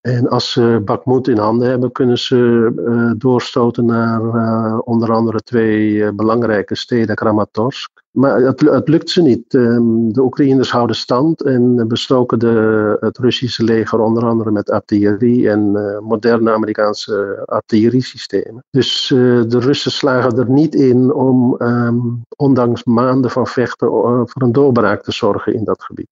En 0.00 0.28
als 0.28 0.52
ze 0.52 0.82
Bakhmut 0.84 1.28
in 1.28 1.38
handen 1.38 1.68
hebben, 1.68 1.92
kunnen 1.92 2.18
ze 2.18 2.72
uh, 2.76 3.12
doorstoten 3.16 3.84
naar 3.84 4.22
uh, 4.22 4.78
onder 4.84 5.12
andere 5.12 5.40
twee 5.40 5.92
uh, 5.92 6.08
belangrijke 6.14 6.74
steden, 6.74 7.14
Kramatorsk. 7.14 7.90
Maar 8.10 8.40
het, 8.40 8.88
lukt 8.88 9.10
ze 9.10 9.22
niet. 9.22 9.54
Um, 9.54 10.12
de 10.12 10.22
Oekraïners 10.22 10.70
houden 10.70 10.96
stand 10.96 11.42
en 11.42 11.88
bestoken 11.88 12.38
de, 12.38 12.96
het 13.00 13.18
Russische 13.18 13.64
leger 13.64 14.00
onder 14.00 14.24
andere 14.24 14.50
met 14.50 14.70
artillerie 14.70 15.50
en 15.50 15.72
moderne 16.02 16.52
Amerikaanse 16.52 17.42
artilleriesystemen. 17.44 18.64
Dus 18.70 19.06
de 19.48 19.58
Russen 19.58 19.90
slagen 19.90 20.38
er 20.38 20.50
niet 20.50 20.74
in 20.74 21.12
om, 21.12 21.54
um, 21.58 22.22
ondanks 22.36 22.84
maanden 22.84 23.30
van 23.30 23.46
vechten, 23.46 23.88
voor 24.28 24.42
een 24.42 24.52
doorbraak 24.52 25.02
te 25.02 25.12
zorgen 25.12 25.54
in 25.54 25.64
dat 25.64 25.82
gebied. 25.82 26.08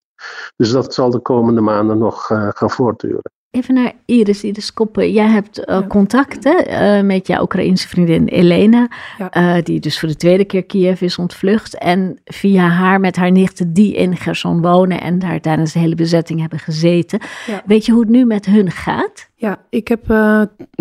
Dus 0.57 0.71
dat 0.71 0.95
zal 0.95 1.11
de 1.11 1.21
komende 1.21 1.61
maanden 1.61 1.99
nog 1.99 2.27
gaan 2.27 2.71
voortduren. 2.71 3.35
Even 3.57 3.75
naar 3.75 3.93
Iris, 4.05 4.45
Iris 4.45 4.73
Koppen. 4.73 5.13
Jij 5.13 5.27
hebt 5.27 5.59
uh, 5.59 5.65
ja. 5.67 5.87
contacten 5.87 6.71
uh, 6.71 7.03
met 7.03 7.27
jouw 7.27 7.43
Oekraïnse 7.43 7.89
vriendin 7.89 8.27
Elena, 8.27 8.89
ja. 9.19 9.57
uh, 9.57 9.63
die 9.65 9.81
dus 9.81 9.99
voor 9.99 10.09
de 10.09 10.17
tweede 10.17 10.45
keer 10.45 10.65
Kiev 10.65 11.01
is 11.01 11.19
ontvlucht. 11.19 11.79
En 11.79 12.19
via 12.25 12.69
haar 12.69 13.01
met 13.01 13.17
haar 13.17 13.33
nichten 13.33 13.73
die 13.73 13.95
in 13.95 14.17
Gerson 14.17 14.63
wonen 14.63 15.01
en 15.01 15.19
daar 15.19 15.41
tijdens 15.41 15.73
de 15.73 15.79
hele 15.79 15.95
bezetting 15.95 16.41
hebben 16.41 16.59
gezeten. 16.59 17.19
Ja. 17.47 17.63
Weet 17.67 17.87
je 17.87 17.93
hoe 17.93 18.01
het 18.01 18.11
nu 18.11 18.25
met 18.25 18.47
hun 18.47 18.71
gaat? 18.71 19.31
Ja, 19.35 19.59
ik 19.71 19.89
heb 19.89 20.15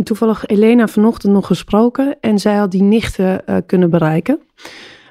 toevallig 0.04 0.46
Elena 0.46 0.88
vanochtend 0.88 1.34
nog 1.34 1.48
gesproken 1.48 2.18
en 2.22 2.40
zij 2.40 2.56
had 2.56 2.72
die 2.72 2.84
nichten 2.84 3.44
kunnen 3.66 3.90
bereiken. 3.90 4.40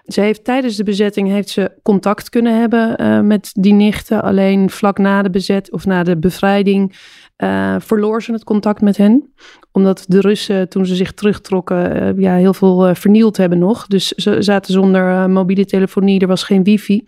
Ze 0.06 0.20
heeft 0.20 0.44
tijdens 0.44 0.76
de 0.76 0.84
bezetting 0.84 1.28
heeft 1.28 1.48
ze 1.48 1.70
contact 1.82 2.28
kunnen 2.28 2.60
hebben 2.60 3.02
uh, 3.02 3.20
met 3.20 3.50
die 3.52 3.72
nichten. 3.72 4.22
Alleen 4.22 4.70
vlak 4.70 4.98
na 4.98 5.22
de 5.22 5.30
bezet 5.30 5.72
of 5.72 5.86
na 5.86 6.02
de 6.02 6.18
bevrijding 6.18 6.94
uh, 7.36 7.76
verloor 7.78 8.22
ze 8.22 8.32
het 8.32 8.44
contact 8.44 8.80
met 8.80 8.96
hen. 8.96 9.32
Omdat 9.72 10.04
de 10.08 10.20
Russen 10.20 10.68
toen 10.68 10.86
ze 10.86 10.94
zich 10.94 11.12
terugtrokken 11.12 12.02
uh, 12.16 12.22
ja, 12.22 12.34
heel 12.34 12.54
veel 12.54 12.94
vernield 12.94 13.36
hebben 13.36 13.58
nog. 13.58 13.86
Dus 13.86 14.08
ze 14.08 14.42
zaten 14.42 14.72
zonder 14.72 15.30
mobiele 15.30 15.64
telefonie, 15.64 16.20
er 16.20 16.26
was 16.26 16.42
geen 16.42 16.64
wifi. 16.64 17.04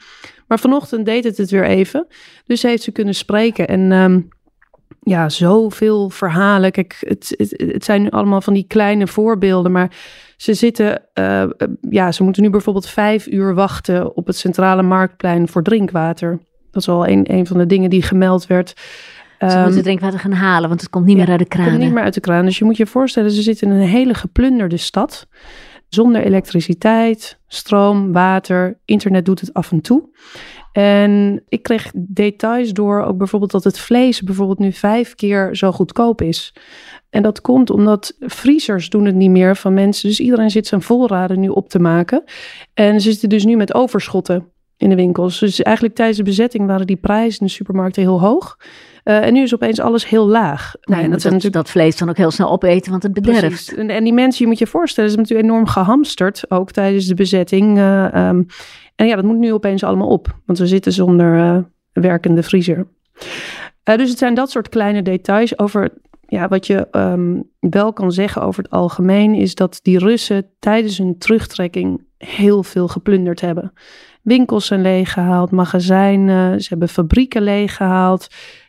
Maar 0.46 0.58
vanochtend 0.58 1.04
deed 1.04 1.24
het 1.24 1.36
het 1.36 1.50
weer 1.50 1.64
even. 1.64 2.06
Dus 2.44 2.62
heeft 2.62 2.82
ze 2.82 2.90
kunnen 2.90 3.14
spreken 3.14 3.68
en... 3.68 3.92
Um, 3.92 4.28
ja, 5.00 5.28
zoveel 5.28 6.10
verhalen. 6.10 6.72
Kijk, 6.72 6.96
het, 7.00 7.34
het, 7.36 7.64
het, 7.72 7.84
zijn 7.84 8.02
nu 8.02 8.10
allemaal 8.10 8.40
van 8.40 8.54
die 8.54 8.66
kleine 8.66 9.06
voorbeelden, 9.06 9.72
maar 9.72 9.90
ze 10.36 10.54
zitten, 10.54 11.02
ja, 11.90 12.12
ze 12.12 12.22
moeten 12.22 12.42
nu 12.42 12.50
bijvoorbeeld 12.50 12.88
vijf 12.88 13.26
uur 13.26 13.54
wachten 13.54 14.16
op 14.16 14.26
het 14.26 14.36
centrale 14.36 14.82
marktplein 14.82 15.48
voor 15.48 15.62
drinkwater. 15.62 16.38
Dat 16.70 16.82
is 16.82 16.88
al 16.88 17.06
een, 17.06 17.32
een 17.32 17.46
van 17.46 17.58
de 17.58 17.66
dingen 17.66 17.90
die 17.90 18.02
gemeld 18.02 18.46
werd. 18.46 18.74
Ze 19.38 19.56
um, 19.56 19.62
moeten 19.62 19.82
drinkwater 19.82 20.18
gaan 20.18 20.32
halen, 20.32 20.68
want 20.68 20.80
het 20.80 20.90
komt 20.90 21.04
niet 21.04 21.16
ja, 21.16 21.22
meer 21.22 21.30
uit 21.30 21.38
de 21.38 21.46
kraan. 21.46 21.64
Het 21.64 21.72
komt 21.72 21.84
niet 21.84 21.94
meer 21.94 22.04
uit 22.04 22.14
de 22.14 22.20
kraan. 22.20 22.44
Dus 22.44 22.58
je 22.58 22.64
moet 22.64 22.76
je 22.76 22.86
voorstellen, 22.86 23.30
ze 23.30 23.42
zitten 23.42 23.68
in 23.68 23.74
een 23.74 23.88
hele 23.88 24.14
geplunderde 24.14 24.76
stad. 24.76 25.26
Zonder 25.88 26.22
elektriciteit, 26.22 27.40
stroom, 27.46 28.12
water, 28.12 28.78
internet 28.84 29.24
doet 29.24 29.40
het 29.40 29.54
af 29.54 29.72
en 29.72 29.80
toe. 29.80 30.08
En 30.72 31.42
ik 31.48 31.62
kreeg 31.62 31.92
details 31.94 32.72
door, 32.72 33.02
ook 33.02 33.18
bijvoorbeeld 33.18 33.50
dat 33.50 33.64
het 33.64 33.78
vlees 33.78 34.22
bijvoorbeeld 34.22 34.58
nu 34.58 34.72
vijf 34.72 35.14
keer 35.14 35.56
zo 35.56 35.72
goedkoop 35.72 36.22
is. 36.22 36.54
En 37.10 37.22
dat 37.22 37.40
komt 37.40 37.70
omdat 37.70 38.16
vriezers 38.20 38.88
doen 38.88 39.04
het 39.04 39.14
niet 39.14 39.30
meer 39.30 39.56
van 39.56 39.74
mensen. 39.74 40.08
Dus 40.08 40.20
iedereen 40.20 40.50
zit 40.50 40.66
zijn 40.66 40.82
voorraden 40.82 41.40
nu 41.40 41.48
op 41.48 41.68
te 41.68 41.78
maken. 41.78 42.24
En 42.74 43.00
ze 43.00 43.10
zitten 43.10 43.28
dus 43.28 43.44
nu 43.44 43.56
met 43.56 43.74
overschotten 43.74 44.52
in 44.76 44.88
de 44.88 44.94
winkels. 44.94 45.38
Dus 45.38 45.62
eigenlijk 45.62 45.94
tijdens 45.96 46.18
de 46.18 46.24
bezetting 46.24 46.66
waren 46.66 46.86
die 46.86 46.96
prijzen 46.96 47.40
in 47.40 47.46
de 47.46 47.52
supermarkten 47.52 48.02
heel 48.02 48.20
hoog. 48.20 48.56
Uh, 49.08 49.24
en 49.24 49.32
nu 49.32 49.42
is 49.42 49.54
opeens 49.54 49.80
alles 49.80 50.08
heel 50.08 50.28
laag. 50.28 50.74
Nee, 50.80 50.98
nou, 50.98 51.10
dat, 51.10 51.22
dat, 51.22 51.32
natuurlijk... 51.32 51.54
dat, 51.54 51.70
vlees 51.70 51.96
dan 51.96 52.08
ook 52.08 52.16
heel 52.16 52.30
snel 52.30 52.50
opeten, 52.50 52.90
want 52.90 53.02
het 53.02 53.12
bederft. 53.12 53.74
En, 53.74 53.90
en, 53.90 54.04
die 54.04 54.12
mensen, 54.12 54.44
je 54.44 54.50
moet 54.50 54.58
je 54.58 54.66
voorstellen, 54.66 55.10
ze 55.10 55.16
hebben 55.16 55.36
natuurlijk 55.36 55.58
enorm 55.64 55.84
gehamsterd, 55.84 56.50
ook 56.50 56.70
tijdens 56.70 57.06
de 57.06 57.14
bezetting. 57.14 57.78
Uh, 57.78 58.28
um, 58.28 58.46
en 58.94 59.06
ja, 59.06 59.16
dat 59.16 59.24
moet 59.24 59.36
nu 59.36 59.52
opeens 59.52 59.84
allemaal 59.84 60.08
op, 60.08 60.38
want 60.46 60.58
we 60.58 60.66
zitten 60.66 60.92
zonder 60.92 61.34
uh, 61.34 61.58
werkende 61.92 62.42
vriezer. 62.42 62.86
dus 63.82 64.08
het 64.08 64.18
zijn 64.18 64.34
dat 64.34 64.50
soort 64.50 64.68
kleine 64.68 65.02
details 65.02 65.58
over 65.58 65.90
ja, 66.28 66.48
wat 66.48 66.66
je 66.66 66.88
um, 66.92 67.50
wel 67.60 67.92
kan 67.92 68.12
zeggen 68.12 68.42
over 68.42 68.62
het 68.62 68.72
algemeen 68.72 69.34
is 69.34 69.54
dat 69.54 69.78
die 69.82 69.98
Russen 69.98 70.50
tijdens 70.58 70.98
hun 70.98 71.18
terugtrekking 71.18 72.04
heel 72.18 72.62
veel 72.62 72.88
geplunderd 72.88 73.40
hebben. 73.40 73.72
Winkels 74.22 74.66
zijn 74.66 74.80
leeggehaald, 74.80 75.50
magazijnen, 75.50 76.60
ze 76.60 76.68
hebben 76.68 76.88
fabrieken 76.88 77.42
leeggehaald, 77.42 78.26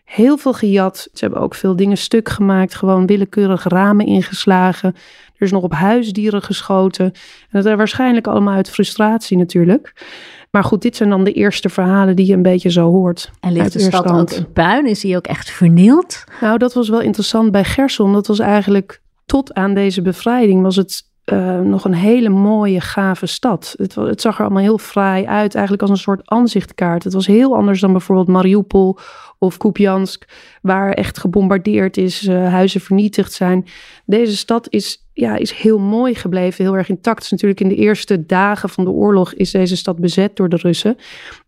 heel 0.09 0.37
veel 0.37 0.53
gejat. 0.53 1.07
Ze 1.13 1.23
hebben 1.25 1.39
ook 1.39 1.55
veel 1.55 1.75
dingen 1.75 1.97
stuk 1.97 2.29
gemaakt, 2.29 2.75
gewoon 2.75 3.05
willekeurig 3.05 3.63
ramen 3.63 4.05
ingeslagen. 4.05 4.93
Er 5.35 5.45
is 5.45 5.51
nog 5.51 5.63
op 5.63 5.73
huisdieren 5.73 6.41
geschoten. 6.41 7.05
En 7.05 7.13
dat 7.51 7.65
is 7.65 7.75
waarschijnlijk 7.75 8.27
allemaal 8.27 8.53
uit 8.53 8.69
frustratie 8.69 9.37
natuurlijk. 9.37 10.05
Maar 10.51 10.63
goed, 10.63 10.81
dit 10.81 10.95
zijn 10.95 11.09
dan 11.09 11.23
de 11.23 11.31
eerste 11.31 11.69
verhalen 11.69 12.15
die 12.15 12.25
je 12.25 12.33
een 12.33 12.41
beetje 12.41 12.71
zo 12.71 12.91
hoort. 12.91 13.31
En 13.39 13.51
ligt 13.51 13.73
de 13.73 13.79
stad 13.79 14.07
ook 14.07 14.31
in 14.31 14.51
puin? 14.51 14.85
Is 14.85 14.99
die 14.99 15.15
ook 15.15 15.27
echt 15.27 15.49
vernield? 15.49 16.23
Nou, 16.41 16.57
dat 16.57 16.73
was 16.73 16.89
wel 16.89 17.01
interessant 17.01 17.51
bij 17.51 17.63
Gerson. 17.63 18.13
Dat 18.13 18.27
was 18.27 18.39
eigenlijk 18.39 19.01
tot 19.25 19.53
aan 19.53 19.73
deze 19.73 20.01
bevrijding 20.01 20.61
was 20.61 20.75
het 20.75 21.06
uh, 21.33 21.59
nog 21.59 21.85
een 21.85 21.93
hele 21.93 22.29
mooie, 22.29 22.81
gave 22.81 23.25
stad. 23.25 23.75
Het, 23.77 23.95
het, 23.95 24.21
zag 24.21 24.37
er 24.37 24.45
allemaal 24.45 24.63
heel 24.63 24.77
fraai 24.77 25.25
uit, 25.25 25.53
eigenlijk 25.53 25.81
als 25.81 25.91
een 25.91 25.97
soort 25.97 26.29
aanzichtkaart. 26.29 27.03
Het 27.03 27.13
was 27.13 27.27
heel 27.27 27.55
anders 27.55 27.79
dan 27.79 27.91
bijvoorbeeld 27.91 28.27
Mariupol 28.27 28.97
of 29.39 29.57
Kupiansk, 29.57 30.25
waar 30.61 30.91
echt 30.91 31.17
gebombardeerd 31.17 31.97
is, 31.97 32.23
uh, 32.23 32.49
huizen 32.49 32.81
vernietigd 32.81 33.33
zijn. 33.33 33.65
Deze 34.05 34.37
stad 34.37 34.67
is, 34.69 35.07
ja, 35.13 35.35
is 35.35 35.51
heel 35.51 35.79
mooi 35.79 36.15
gebleven, 36.15 36.63
heel 36.63 36.75
erg 36.75 36.89
intact. 36.89 37.19
Dus 37.19 37.31
natuurlijk 37.31 37.61
in 37.61 37.69
de 37.69 37.75
eerste 37.75 38.25
dagen 38.25 38.69
van 38.69 38.83
de 38.83 38.91
oorlog 38.91 39.33
is 39.33 39.51
deze 39.51 39.77
stad 39.77 39.99
bezet 39.99 40.35
door 40.35 40.49
de 40.49 40.57
Russen. 40.61 40.97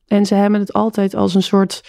En 0.07 0.25
ze 0.25 0.36
hebben 0.36 0.59
het 0.59 0.74
altijd 0.74 1.15
als 1.15 1.36
een 1.36 1.43
soort 1.43 1.81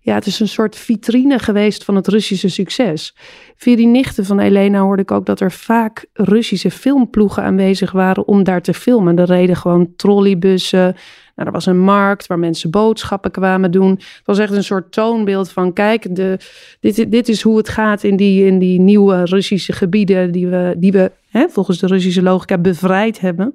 ja, 0.00 0.14
het 0.14 0.26
is 0.26 0.40
een 0.40 0.48
soort 0.48 0.76
vitrine 0.76 1.38
geweest 1.38 1.84
van 1.84 1.94
het 1.94 2.08
Russische 2.08 2.48
succes. 2.48 3.14
Via 3.58 3.76
die 3.76 3.86
nichten 3.86 4.24
van 4.24 4.38
Elena 4.38 4.80
hoorde 4.80 5.02
ik 5.02 5.10
ook 5.10 5.26
dat 5.26 5.40
er 5.40 5.52
vaak 5.52 6.06
Russische 6.12 6.70
filmploegen 6.70 7.42
aanwezig 7.42 7.92
waren 7.92 8.26
om 8.26 8.42
daar 8.42 8.62
te 8.62 8.74
filmen. 8.74 9.18
Er 9.18 9.26
reden 9.26 9.56
gewoon 9.56 9.92
trolleybussen. 9.96 10.96
Nou, 11.34 11.48
er 11.48 11.52
was 11.52 11.66
een 11.66 11.80
markt 11.80 12.26
waar 12.26 12.38
mensen 12.38 12.70
boodschappen 12.70 13.30
kwamen 13.30 13.70
doen. 13.70 13.90
Het 13.90 14.22
was 14.24 14.38
echt 14.38 14.52
een 14.52 14.64
soort 14.64 14.92
toonbeeld 14.92 15.50
van: 15.50 15.72
kijk, 15.72 16.14
de, 16.14 16.38
dit, 16.80 17.10
dit 17.10 17.28
is 17.28 17.42
hoe 17.42 17.56
het 17.56 17.68
gaat 17.68 18.02
in 18.02 18.16
die, 18.16 18.46
in 18.46 18.58
die 18.58 18.80
nieuwe 18.80 19.24
Russische 19.24 19.72
gebieden 19.72 20.32
die 20.32 20.46
we, 20.46 20.74
die 20.76 20.92
we 20.92 21.12
hè, 21.28 21.48
volgens 21.48 21.78
de 21.78 21.86
Russische 21.86 22.22
logica 22.22 22.58
bevrijd 22.58 23.20
hebben. 23.20 23.54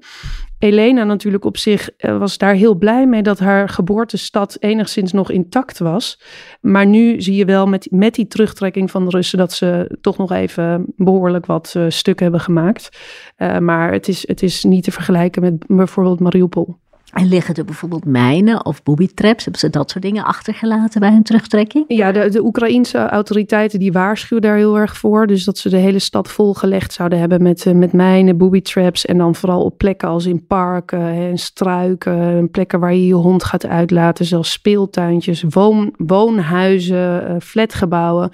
Elena 0.59 1.03
natuurlijk 1.03 1.45
op 1.45 1.57
zich 1.57 1.89
eh, 1.97 2.17
was 2.17 2.37
daar 2.37 2.53
heel 2.53 2.75
blij 2.75 3.07
mee 3.07 3.21
dat 3.21 3.39
haar 3.39 3.69
geboortestad 3.69 4.57
enigszins 4.59 5.11
nog 5.11 5.31
intact 5.31 5.79
was. 5.79 6.19
Maar 6.61 6.85
nu 6.85 7.21
zie 7.21 7.35
je 7.35 7.45
wel 7.45 7.65
met, 7.65 7.87
met 7.91 8.15
die 8.15 8.27
terugtrekking 8.27 8.91
van 8.91 9.03
de 9.03 9.09
Russen 9.09 9.37
dat 9.37 9.53
ze 9.53 9.92
toch 10.01 10.17
nog 10.17 10.31
even 10.31 10.85
behoorlijk 10.95 11.45
wat 11.45 11.73
uh, 11.77 11.85
stukken 11.87 12.25
hebben 12.25 12.43
gemaakt. 12.43 12.89
Uh, 13.37 13.57
maar 13.57 13.91
het 13.91 14.07
is, 14.07 14.27
het 14.27 14.43
is 14.43 14.63
niet 14.63 14.83
te 14.83 14.91
vergelijken 14.91 15.41
met 15.41 15.67
bijvoorbeeld 15.67 16.19
Mariupol. 16.19 16.77
En 17.13 17.27
liggen 17.27 17.55
er 17.55 17.65
bijvoorbeeld 17.65 18.05
mijnen 18.05 18.65
of 18.65 18.83
booby-traps? 18.83 19.43
Hebben 19.43 19.61
ze 19.61 19.69
dat 19.69 19.91
soort 19.91 20.03
dingen 20.03 20.23
achtergelaten 20.23 20.99
bij 20.99 21.11
hun 21.11 21.23
terugtrekking? 21.23 21.85
Ja, 21.87 22.11
de, 22.11 22.29
de 22.29 22.43
Oekraïense 22.43 22.97
autoriteiten 22.97 23.79
die 23.79 23.91
waarschuwen 23.91 24.43
daar 24.43 24.55
heel 24.57 24.77
erg 24.77 24.97
voor. 24.97 25.27
Dus 25.27 25.43
dat 25.43 25.57
ze 25.57 25.69
de 25.69 25.77
hele 25.77 25.99
stad 25.99 26.31
volgelegd 26.31 26.93
zouden 26.93 27.19
hebben 27.19 27.43
met, 27.43 27.65
uh, 27.65 27.73
met 27.73 27.93
mijnen, 27.93 28.37
booby-traps. 28.37 29.05
En 29.05 29.17
dan 29.17 29.35
vooral 29.35 29.63
op 29.63 29.77
plekken 29.77 30.07
als 30.07 30.25
in 30.25 30.45
parken 30.45 30.99
en 30.99 31.37
struiken. 31.37 32.51
Plekken 32.51 32.79
waar 32.79 32.93
je 32.93 33.05
je 33.05 33.13
hond 33.13 33.43
gaat 33.43 33.65
uitlaten. 33.65 34.25
Zelfs 34.25 34.51
speeltuintjes, 34.51 35.43
woon, 35.49 35.93
woonhuizen, 35.97 37.41
flatgebouwen. 37.41 38.31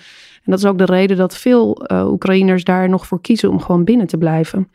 Dat 0.50 0.60
is 0.60 0.66
ook 0.66 0.78
de 0.78 0.86
reden 0.86 1.18
dat 1.18 1.38
veel 1.38 1.92
uh, 1.92 2.12
Oekraïners 2.12 2.64
daar 2.64 2.90
nog 2.90 3.08
voor 3.08 3.22
kiezen 3.22 3.50
om 3.50 3.60
gewoon 3.60 3.84
binnen 3.84 4.08
te 4.08 4.18
blijven. 4.18 4.72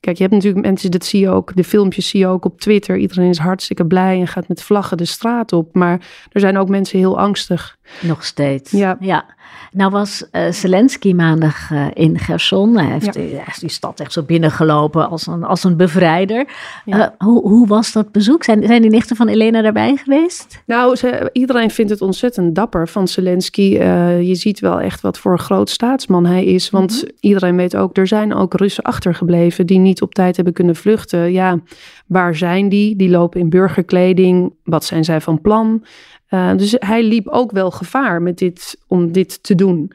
Kijk, 0.00 0.16
je 0.16 0.22
hebt 0.22 0.34
natuurlijk 0.34 0.64
mensen, 0.64 0.90
dat 0.90 1.04
zie 1.04 1.20
je 1.20 1.28
ook, 1.28 1.56
de 1.56 1.64
filmpjes 1.64 2.08
zie 2.08 2.20
je 2.20 2.26
ook 2.26 2.44
op 2.44 2.60
Twitter. 2.60 2.96
Iedereen 2.96 3.28
is 3.28 3.38
hartstikke 3.38 3.86
blij 3.86 4.20
en 4.20 4.26
gaat 4.26 4.48
met 4.48 4.62
vlaggen 4.62 4.96
de 4.96 5.04
straat 5.04 5.52
op. 5.52 5.74
Maar 5.74 6.26
er 6.32 6.40
zijn 6.40 6.58
ook 6.58 6.68
mensen 6.68 6.98
heel 6.98 7.18
angstig. 7.18 7.77
Nog 8.00 8.24
steeds. 8.24 8.70
Ja. 8.70 8.96
ja. 9.00 9.24
Nou 9.72 9.90
was 9.90 10.24
uh, 10.32 10.50
Zelensky 10.50 11.12
maandag 11.12 11.70
uh, 11.70 11.86
in 11.92 12.18
Gerson. 12.18 12.76
Hij 12.76 12.86
heeft, 12.86 13.14
ja. 13.14 13.44
die 13.60 13.70
stad 13.70 14.00
echt 14.00 14.12
zo 14.12 14.22
binnengelopen 14.22 15.08
als 15.08 15.26
een, 15.26 15.44
als 15.44 15.64
een 15.64 15.76
bevrijder. 15.76 16.48
Ja. 16.84 16.98
Uh, 16.98 17.06
hoe, 17.18 17.48
hoe 17.48 17.66
was 17.66 17.92
dat 17.92 18.12
bezoek? 18.12 18.44
Zijn, 18.44 18.66
zijn 18.66 18.82
die 18.82 18.90
nichten 18.90 19.16
van 19.16 19.28
Elena 19.28 19.62
daarbij 19.62 19.96
geweest? 19.96 20.62
Nou, 20.66 20.96
ze, 20.96 21.30
iedereen 21.32 21.70
vindt 21.70 21.90
het 21.90 22.00
ontzettend 22.02 22.54
dapper 22.54 22.88
van 22.88 23.08
Zelensky. 23.08 23.78
je 24.22 24.34
ziet 24.34 24.60
wel 24.60 24.80
echt 24.80 25.00
wat 25.00 25.18
voor 25.18 25.32
een 25.32 25.38
groot 25.38 25.70
staatsman 25.70 26.26
hij 26.26 26.44
is. 26.44 26.70
Want 26.70 26.92
mm 26.92 26.98
-hmm. 26.98 27.16
iedereen 27.20 27.56
weet 27.56 27.76
ook, 27.76 27.96
er 27.96 28.06
zijn 28.06 28.34
ook 28.34 28.54
Russen 28.54 28.84
achtergebleven 28.84 29.66
die 29.66 29.78
niet 29.78 30.02
op 30.02 30.14
tijd 30.14 30.36
hebben 30.36 30.54
kunnen 30.54 30.76
vluchten. 30.76 31.32
Ja, 31.32 31.58
waar 32.06 32.36
zijn 32.36 32.68
die? 32.68 32.96
Die 32.96 33.10
lopen 33.10 33.40
in 33.40 33.50
burgerkleding. 33.50 34.54
Wat 34.64 34.84
zijn 34.84 35.04
zij 35.04 35.20
van 35.20 35.40
plan? 35.40 35.82
Uh, 36.30 36.56
dus 36.56 36.76
hij 36.78 37.02
liep 37.02 37.28
ook 37.28 37.52
wel 37.52 37.70
gevaar 37.70 38.22
met 38.22 38.38
dit, 38.38 38.78
om 38.86 39.12
dit 39.12 39.42
te 39.42 39.54
doen. 39.54 39.92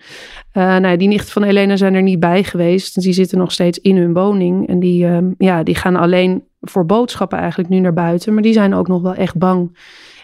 Uh, 0.54 0.78
nou, 0.78 0.98
die 0.98 1.08
nichten 1.08 1.32
van 1.32 1.44
Helena 1.44 1.76
zijn 1.76 1.94
er 1.94 2.02
niet 2.02 2.20
bij 2.20 2.44
geweest. 2.44 3.02
Die 3.02 3.14
zitten 3.14 3.38
nog 3.38 3.52
steeds 3.52 3.80
in 3.80 3.98
hun 3.98 4.14
woning. 4.14 4.68
En 4.68 4.80
die, 4.80 5.06
uh, 5.06 5.18
ja, 5.38 5.64
die 5.64 5.76
gaan 5.76 5.96
alleen 5.96 6.44
voor 6.62 6.86
boodschappen 6.86 7.38
eigenlijk 7.38 7.70
nu 7.70 7.80
naar 7.80 7.94
buiten. 7.94 8.34
Maar 8.34 8.44
die 8.44 8.54
zijn 8.54 8.74
ook 8.74 8.88
nog 8.88 9.02
wel 9.02 9.14
echt 9.14 9.38
bang. 9.38 9.78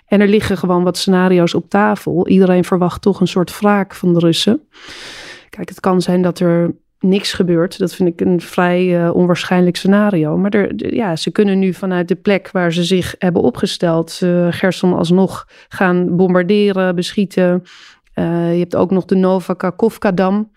En 0.07 0.21
er 0.21 0.27
liggen 0.27 0.57
gewoon 0.57 0.83
wat 0.83 0.97
scenario's 0.97 1.53
op 1.53 1.69
tafel. 1.69 2.27
Iedereen 2.27 2.63
verwacht 2.63 3.01
toch 3.01 3.19
een 3.19 3.27
soort 3.27 3.59
wraak 3.59 3.95
van 3.95 4.13
de 4.13 4.19
Russen. 4.19 4.61
Kijk, 5.49 5.69
het 5.69 5.79
kan 5.79 6.01
zijn 6.01 6.21
dat 6.21 6.39
er 6.39 6.75
niks 6.99 7.33
gebeurt. 7.33 7.79
Dat 7.79 7.93
vind 7.93 8.09
ik 8.09 8.27
een 8.27 8.41
vrij 8.41 9.03
uh, 9.03 9.15
onwaarschijnlijk 9.15 9.75
scenario. 9.75 10.37
Maar 10.37 10.51
er, 10.51 10.93
ja, 10.95 11.15
ze 11.15 11.31
kunnen 11.31 11.59
nu 11.59 11.73
vanuit 11.73 12.07
de 12.07 12.15
plek 12.15 12.51
waar 12.51 12.73
ze 12.73 12.83
zich 12.83 13.15
hebben 13.17 13.41
opgesteld, 13.41 14.19
uh, 14.23 14.47
Gerson 14.49 14.93
alsnog 14.93 15.47
gaan 15.69 16.15
bombarderen, 16.15 16.95
beschieten. 16.95 17.63
Uh, 18.15 18.53
je 18.53 18.59
hebt 18.59 18.75
ook 18.75 18.91
nog 18.91 19.05
de 19.05 19.15
Nova 19.15 19.53
Kakovka-dam. 19.53 20.51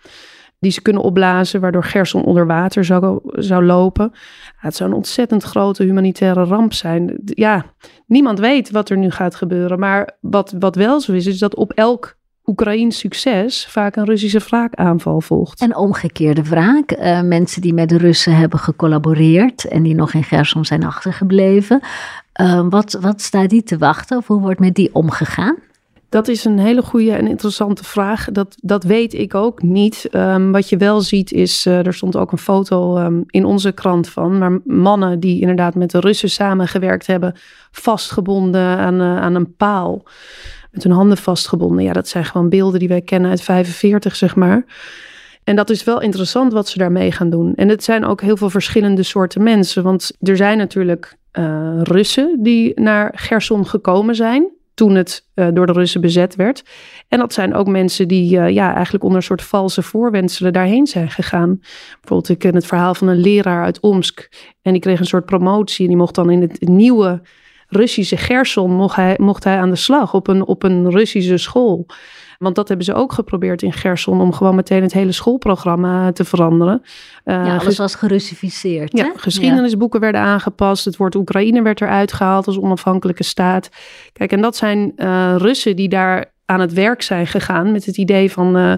Die 0.59 0.71
ze 0.71 0.83
kunnen 0.83 1.03
opblazen, 1.03 1.61
waardoor 1.61 1.85
Gerson 1.85 2.25
onder 2.25 2.47
water 2.47 2.85
zou, 2.85 3.21
zou 3.25 3.65
lopen. 3.65 4.13
Het 4.57 4.77
zou 4.77 4.91
een 4.91 4.97
ontzettend 4.97 5.43
grote 5.43 5.83
humanitaire 5.83 6.45
ramp 6.45 6.73
zijn. 6.73 7.21
Ja, 7.25 7.65
niemand 8.07 8.39
weet 8.39 8.71
wat 8.71 8.91
er 8.91 8.97
nu 8.97 9.11
gaat 9.11 9.35
gebeuren. 9.35 9.79
Maar 9.79 10.17
wat, 10.21 10.55
wat 10.59 10.77
wel 10.77 11.01
zo 11.01 11.13
is, 11.13 11.27
is 11.27 11.39
dat 11.39 11.55
op 11.55 11.73
elk 11.73 12.17
Oekraïns 12.53 12.99
succes 12.99 13.67
vaak 13.67 13.97
een 13.97 14.05
Russische 14.05 14.39
wraakaanval 14.39 15.21
volgt. 15.21 15.61
En 15.61 15.77
omgekeerde 15.77 16.43
wraak. 16.43 16.93
Uh, 16.93 17.23
mensen 17.23 17.63
die 17.63 17.75
met 17.75 17.89
de 17.89 17.97
Russen 17.97 18.37
hebben 18.37 18.59
gecollaboreerd 18.59 19.65
en 19.65 19.83
die 19.83 19.95
nog 19.95 20.15
in 20.15 20.25
Gerson 20.25 20.65
zijn 20.65 20.85
achtergebleven. 20.85 21.81
Uh, 22.41 22.67
wat, 22.69 22.99
wat 23.01 23.21
staat 23.21 23.51
die 23.51 23.63
te 23.63 23.79
wachten 23.79 24.17
of 24.17 24.27
hoe 24.27 24.41
wordt 24.41 24.61
met 24.61 24.75
die 24.75 24.95
omgegaan? 24.95 25.57
Dat 26.09 26.29
is 26.29 26.45
een 26.45 26.59
hele 26.59 26.83
goede 26.83 27.13
en 27.13 27.27
interessante 27.27 27.85
vraag. 27.85 28.29
Dat, 28.33 28.57
dat 28.61 28.85
weet 28.85 29.15
ik 29.15 29.35
ook 29.35 29.63
niet. 29.63 30.09
Um, 30.11 30.53
wat 30.53 30.69
je 30.69 30.77
wel 30.77 31.01
ziet 31.01 31.33
is, 31.33 31.67
uh, 31.67 31.87
er 31.87 31.95
stond 31.95 32.17
ook 32.17 32.33
een 32.33 32.39
foto 32.39 32.99
um, 32.99 33.25
in 33.27 33.45
onze 33.45 33.73
krant 33.73 34.09
van, 34.09 34.39
maar 34.39 34.61
mannen 34.65 35.21
die 35.21 35.41
inderdaad 35.41 35.75
met 35.75 35.91
de 35.91 36.01
Russen 36.01 36.31
samengewerkt 36.31 37.07
hebben, 37.07 37.35
vastgebonden 37.71 38.79
aan, 38.79 39.01
aan 39.01 39.35
een 39.35 39.57
paal 39.57 40.05
met 40.73 40.83
hun 40.83 40.93
handen 40.93 41.17
vastgebonden. 41.17 41.85
Ja, 41.85 41.93
dat 41.93 42.09
zijn 42.09 42.25
gewoon 42.25 42.49
beelden 42.49 42.79
die 42.79 42.89
wij 42.89 43.03
kennen 43.03 43.31
uit 43.31 43.43
45, 43.43 44.17
zeg 44.17 44.37
maar. 44.37 44.65
En 45.45 45.57
dat 45.57 45.71
is 45.71 45.85
wel 45.85 46.01
interessant 46.01 46.53
wat 46.53 46.69
ze 46.69 46.79
daarmee 46.79 47.13
gaan 47.13 47.31
doen. 47.31 47.55
En 47.55 47.69
het 47.69 47.85
zijn 47.85 48.05
ook 48.05 48.21
heel 48.21 48.37
veel 48.37 48.51
verschillende 48.51 49.03
soorten 49.03 49.43
mensen. 49.43 49.83
Want 49.83 50.13
er 50.21 50.37
zijn 50.37 50.59
natuurlijk 50.59 51.17
uh, 51.33 51.81
Russen 51.83 52.39
die 52.43 52.81
naar 52.81 53.13
Gerson 53.17 53.67
gekomen 53.67 54.15
zijn. 54.15 54.51
Toen 54.75 54.95
het 54.95 55.27
uh, 55.35 55.49
door 55.53 55.67
de 55.67 55.73
Russen 55.73 56.01
bezet 56.01 56.37
werd. 56.37 56.65
En 57.09 57.19
dat 57.19 57.33
zijn 57.33 57.55
ook 57.55 57.67
mensen 57.67 58.09
die 58.09 58.37
uh, 58.37 58.49
ja, 58.49 58.75
eigenlijk 58.75 59.05
onder 59.05 59.19
een 59.19 59.27
soort 59.27 59.43
valse 59.43 59.83
voorwenselen 59.83 60.53
daarheen 60.53 60.87
zijn 60.87 61.11
gegaan. 61.11 61.59
Bijvoorbeeld, 62.01 62.29
ik 62.29 62.39
ken 62.39 62.55
het 62.55 62.67
verhaal 62.67 62.95
van 62.95 63.09
een 63.09 63.21
leraar 63.21 63.65
uit 63.65 63.81
Omsk. 63.81 64.29
En 64.63 64.73
die 64.73 64.81
kreeg 64.81 64.99
een 64.99 65.07
soort 65.07 65.25
promotie. 65.25 65.85
En 65.85 65.91
die 65.91 66.01
mocht 66.01 66.15
dan 66.15 66.31
in 66.31 66.41
het 66.41 66.61
nieuwe 66.61 67.21
Russische 67.73 68.17
Gerson 68.17 68.73
mocht 68.73 68.97
hij, 68.97 69.15
mocht 69.21 69.45
hij 69.45 69.59
aan 69.59 69.71
de 69.71 69.77
slag 69.77 70.15
op 70.15 70.29
een, 70.29 70.47
op 70.47 70.63
een 70.63 70.91
Russische 70.91 71.37
school. 71.37 71.87
Want 72.39 72.55
dat 72.55 72.69
hebben 72.69 72.87
ze 72.87 72.95
ook 72.95 73.13
geprobeerd 73.13 73.63
in 73.63 73.73
Gerson 73.73 74.21
om 74.21 74.33
gewoon 74.33 74.55
meteen 74.55 74.83
het 74.83 74.93
hele 74.93 75.13
schoolprogramma 75.13 76.13
te 76.13 76.25
veranderen. 76.25 76.83
Uh, 77.25 77.47
ja, 77.47 77.57
alles 77.57 77.79
was 77.79 77.95
gerussificeerd. 77.95 78.97
Ja, 78.99 79.13
geschiedenisboeken 79.17 80.01
ja. 80.01 80.05
werden 80.05 80.31
aangepast. 80.31 80.85
Het 80.85 80.97
woord 80.97 81.15
Oekraïne 81.15 81.63
werd 81.63 81.81
eruit 81.81 82.13
gehaald 82.13 82.47
als 82.47 82.59
onafhankelijke 82.59 83.23
staat. 83.23 83.69
Kijk, 84.13 84.33
en 84.33 84.41
dat 84.41 84.57
zijn 84.57 84.93
uh, 84.97 85.35
Russen 85.39 85.77
die 85.77 85.89
daar 85.89 86.33
aan 86.45 86.61
het 86.61 86.73
werk 86.73 87.03
zijn 87.03 87.27
gegaan 87.27 87.73
met 87.73 87.85
het 87.85 87.97
idee 87.97 88.33
van 88.33 88.57
uh, 88.57 88.73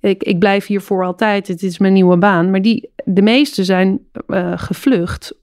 ik, 0.00 0.22
ik 0.22 0.38
blijf 0.38 0.66
hier 0.66 0.80
voor 0.80 1.04
altijd, 1.04 1.48
het 1.48 1.62
is 1.62 1.78
mijn 1.78 1.92
nieuwe 1.92 2.16
baan. 2.16 2.50
Maar 2.50 2.62
die, 2.62 2.90
de 3.04 3.22
meeste 3.22 3.64
zijn 3.64 4.00
gevlucht 4.56 5.34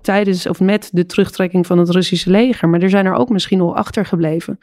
tijdens 0.00 0.46
of 0.46 0.60
met 0.60 0.90
de 0.92 1.06
terugtrekking 1.06 1.66
van 1.66 1.78
het 1.78 1.90
Russische 1.90 2.30
leger. 2.30 2.68
Maar 2.68 2.82
er 2.82 2.90
zijn 2.90 3.06
er 3.06 3.14
ook 3.14 3.28
misschien 3.28 3.58
nog 3.58 3.74
achtergebleven. 3.74 4.58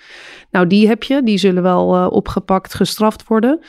Nou, 0.52 0.68
die 0.68 0.88
heb 0.88 1.04
je, 1.04 1.24
die 1.24 1.38
zullen 1.38 1.64
wel 1.64 1.96
uh, 1.96 2.08
opgepakt, 2.12 2.74
gestraft 2.74 3.28
worden. 3.28 3.60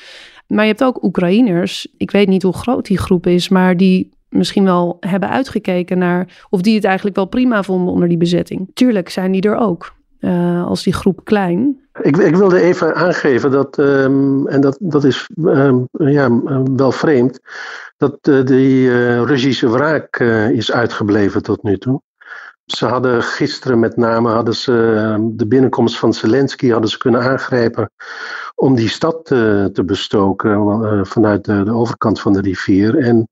Maar 0.47 0.65
je 0.65 0.71
hebt 0.71 0.85
ook 0.85 1.03
Oekraïners, 1.03 1.87
ik 1.97 2.11
weet 2.11 2.29
niet 2.29 2.43
hoe 2.43 2.53
groot 2.53 2.87
die 2.87 2.99
groep 2.99 3.27
is, 3.27 3.49
maar 3.49 3.77
die 3.77 4.11
misschien 4.29 4.65
wel 4.65 4.97
hebben 5.01 5.29
uitgekeken 5.29 5.99
naar 5.99 6.47
of 6.51 6.61
die 6.61 6.75
het 6.75 6.85
eigenlijk 6.85 7.17
wel 7.17 7.27
prima 7.27 7.63
vonden 7.63 7.93
onder 7.93 8.09
die 8.09 8.19
bezetting. 8.19 8.71
Tuurlijk 8.75 9.09
zijn 9.09 9.33
die 9.33 9.43
er 9.43 9.57
ook, 9.57 9.95
uh, 10.21 10.67
als 10.67 10.83
die 10.83 10.93
groep 10.93 11.25
klein. 11.25 11.88
Ik, 12.03 12.17
ik, 12.17 12.37
wilde 12.37 12.61
even 12.61 12.95
aangeven 12.95 13.51
dat, 13.51 13.79
um, 13.79 14.47
en 14.47 14.61
dat, 14.61 14.77
dat 14.81 15.05
is 15.05 15.29
um, 15.45 15.89
ja, 15.91 16.41
wel 16.77 16.93
vreemd, 16.93 17.41
dat 17.97 18.19
uh, 18.23 18.45
die 18.45 18.89
uh, 18.89 19.23
Russische 19.23 19.71
wraak 19.71 20.19
uh, 20.19 20.51
is 20.51 20.73
uitgebleven 20.73 21.43
tot 21.43 21.63
nu 21.63 21.79
toe. 21.79 22.03
Ze 22.65 22.87
hadden 22.87 23.23
gisteren 23.23 23.79
met 23.79 23.97
name 23.97 24.31
hadden 24.31 24.55
ze, 24.55 24.95
ehm, 24.97 25.21
de 25.25 25.47
binnenkomst 25.47 25.99
van 25.99 26.13
Zelensky 26.13 26.71
hadden 26.71 26.91
ze 26.91 26.99
kunnen 26.99 27.23
aangrijpen 27.23 27.91
om 28.59 28.75
die 28.75 28.89
stad 28.89 29.25
te, 29.25 29.71
te 29.73 29.85
bestoken 29.85 31.07
vanuit 31.07 31.45
de, 31.45 31.73
overkant 31.73 32.21
van 32.21 32.33
de 32.33 32.41
rivier. 32.41 32.99
En 32.99 33.29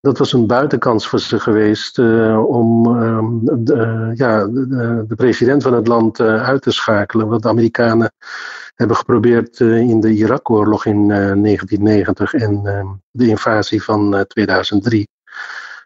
dat 0.00 0.18
was 0.18 0.32
een 0.32 0.46
buitenkans 0.46 1.08
voor 1.08 1.18
ze 1.18 1.40
geweest 1.40 1.98
uh, 1.98 2.44
om 2.46 2.86
uh, 2.86 3.18
de, 3.42 4.10
ja, 4.14 4.46
de, 4.46 5.04
de, 5.08 5.14
president 5.14 5.62
van 5.62 5.72
het 5.72 5.86
land 5.86 6.18
uh, 6.18 6.42
uit 6.42 6.62
te 6.62 6.70
schakelen. 6.70 7.28
Wat 7.28 7.42
de 7.42 7.48
Amerikanen 7.48 8.12
hebben 8.74 8.96
geprobeerd 8.96 9.60
in 9.60 10.00
de 10.00 10.10
Irak-oorlog 10.10 10.86
in 10.86 11.08
1990 11.08 12.34
en 12.34 12.60
ehm, 12.66 12.86
de 13.10 13.26
invasie 13.26 13.82
van 13.82 14.24
2003. 14.28 15.08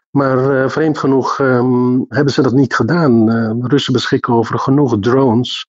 Maar 0.09 0.71
vreemd 0.71 0.97
genoeg 0.97 1.39
um, 1.39 2.05
hebben 2.09 2.33
ze 2.33 2.41
dat 2.41 2.53
niet 2.53 2.75
gedaan. 2.75 3.25
de 3.25 3.67
Russen 3.67 3.93
beschikken 3.93 4.33
over 4.33 4.59
genoeg 4.59 4.97
drones 4.99 5.67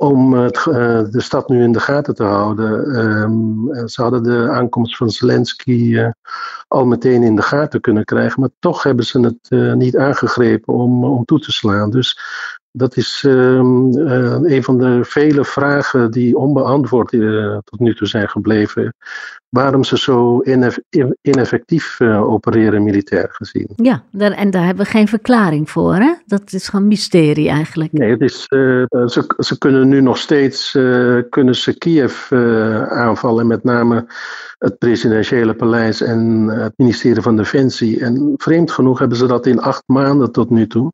om 0.00 0.32
het, 0.32 0.56
uh, 0.56 1.02
de 1.10 1.20
stad 1.20 1.48
nu 1.48 1.62
in 1.62 1.72
de 1.72 1.80
gaten 1.80 2.14
te 2.14 2.22
houden. 2.22 2.96
Um, 2.98 3.88
ze 3.88 4.02
hadden 4.02 4.22
de 4.22 4.50
aankomst 4.50 4.96
van 4.96 5.10
Zelensky 5.10 5.70
uh, 5.70 6.08
al 6.68 6.86
meteen 6.86 7.22
in 7.22 7.36
de 7.36 7.42
gaten 7.42 7.80
kunnen 7.80 8.04
krijgen, 8.04 8.40
maar 8.40 8.50
toch 8.58 8.82
hebben 8.82 9.04
ze 9.04 9.20
het 9.20 9.76
niet 9.76 9.96
aangegrepen 9.96 10.74
om, 10.74 11.04
om 11.04 11.24
toe 11.24 11.40
te 11.40 11.52
slaan. 11.52 11.90
Dus 11.90 12.18
dat 12.72 12.96
is 12.96 13.24
um, 13.26 13.96
een 14.44 14.62
van 14.62 14.78
de 14.78 14.98
vele 15.02 15.44
vragen 15.44 16.10
die 16.10 16.36
onbeantwoord 16.36 17.10
tot 17.64 17.78
nu 17.78 17.94
toe 17.94 18.06
zijn 18.06 18.28
gebleven. 18.28 18.94
Waarom 19.48 19.84
ze 19.84 19.98
zo 19.98 20.40
ineff 20.42 20.78
ineffectief 21.20 22.00
opereren 22.00 22.82
militair 22.82 23.28
gezien. 23.30 23.68
Ja, 23.76 24.02
daar, 24.10 24.30
en 24.30 24.50
daar 24.50 24.64
hebben 24.64 24.84
we 24.84 24.90
geen 24.90 25.08
verklaring 25.08 25.70
voor. 25.70 25.94
Hè? 25.94 26.14
Dat 26.26 26.52
is 26.52 26.68
gewoon 26.68 26.86
mysterie 26.86 27.48
eigenlijk. 27.48 27.92
Nee, 27.92 28.10
het 28.10 28.20
is, 28.20 28.42
ze, 28.42 29.34
ze 29.38 29.58
kunnen 29.58 29.88
nu 29.88 30.00
nog 30.00 30.18
steeds 30.18 30.70
kunnen 31.30 31.54
ze 31.54 31.78
Kiev 31.78 32.32
aanvallen. 32.88 33.46
Met 33.46 33.64
name 33.64 34.06
het 34.58 34.78
presidentiële 34.78 35.54
paleis 35.54 36.00
en 36.00 36.48
het 36.48 36.72
ministerie 36.76 37.22
van 37.22 37.36
Defensie. 37.36 38.00
En 38.00 38.34
vreemd 38.36 38.70
genoeg 38.70 38.98
hebben 38.98 39.18
ze 39.18 39.26
dat 39.26 39.46
in 39.46 39.60
acht 39.60 39.82
maanden 39.86 40.32
tot 40.32 40.50
nu 40.50 40.66
toe 40.66 40.92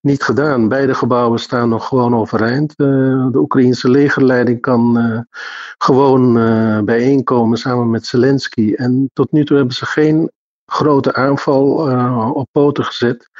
niet 0.00 0.22
gedaan. 0.22 0.68
Beide 0.68 0.94
gebouwen 0.94 1.38
staan 1.38 1.68
nog 1.68 1.88
gewoon 1.88 2.14
overeind. 2.14 2.76
de 2.76 3.30
Oekraïnse 3.34 3.90
legerleiding 3.90 4.60
kan 4.60 5.26
gewoon 5.78 6.34
bijeenkomen 6.84 7.58
samen 7.58 7.90
met 7.90 8.06
Zelensky. 8.06 8.74
En 8.74 9.10
tot 9.12 9.32
nu 9.32 9.44
toe 9.44 9.56
hebben 9.56 9.74
ze 9.74 9.86
geen 9.86 10.30
grote 10.66 11.14
aanval 11.14 11.64
op 12.32 12.48
poten 12.52 12.84
gezet 12.84 13.30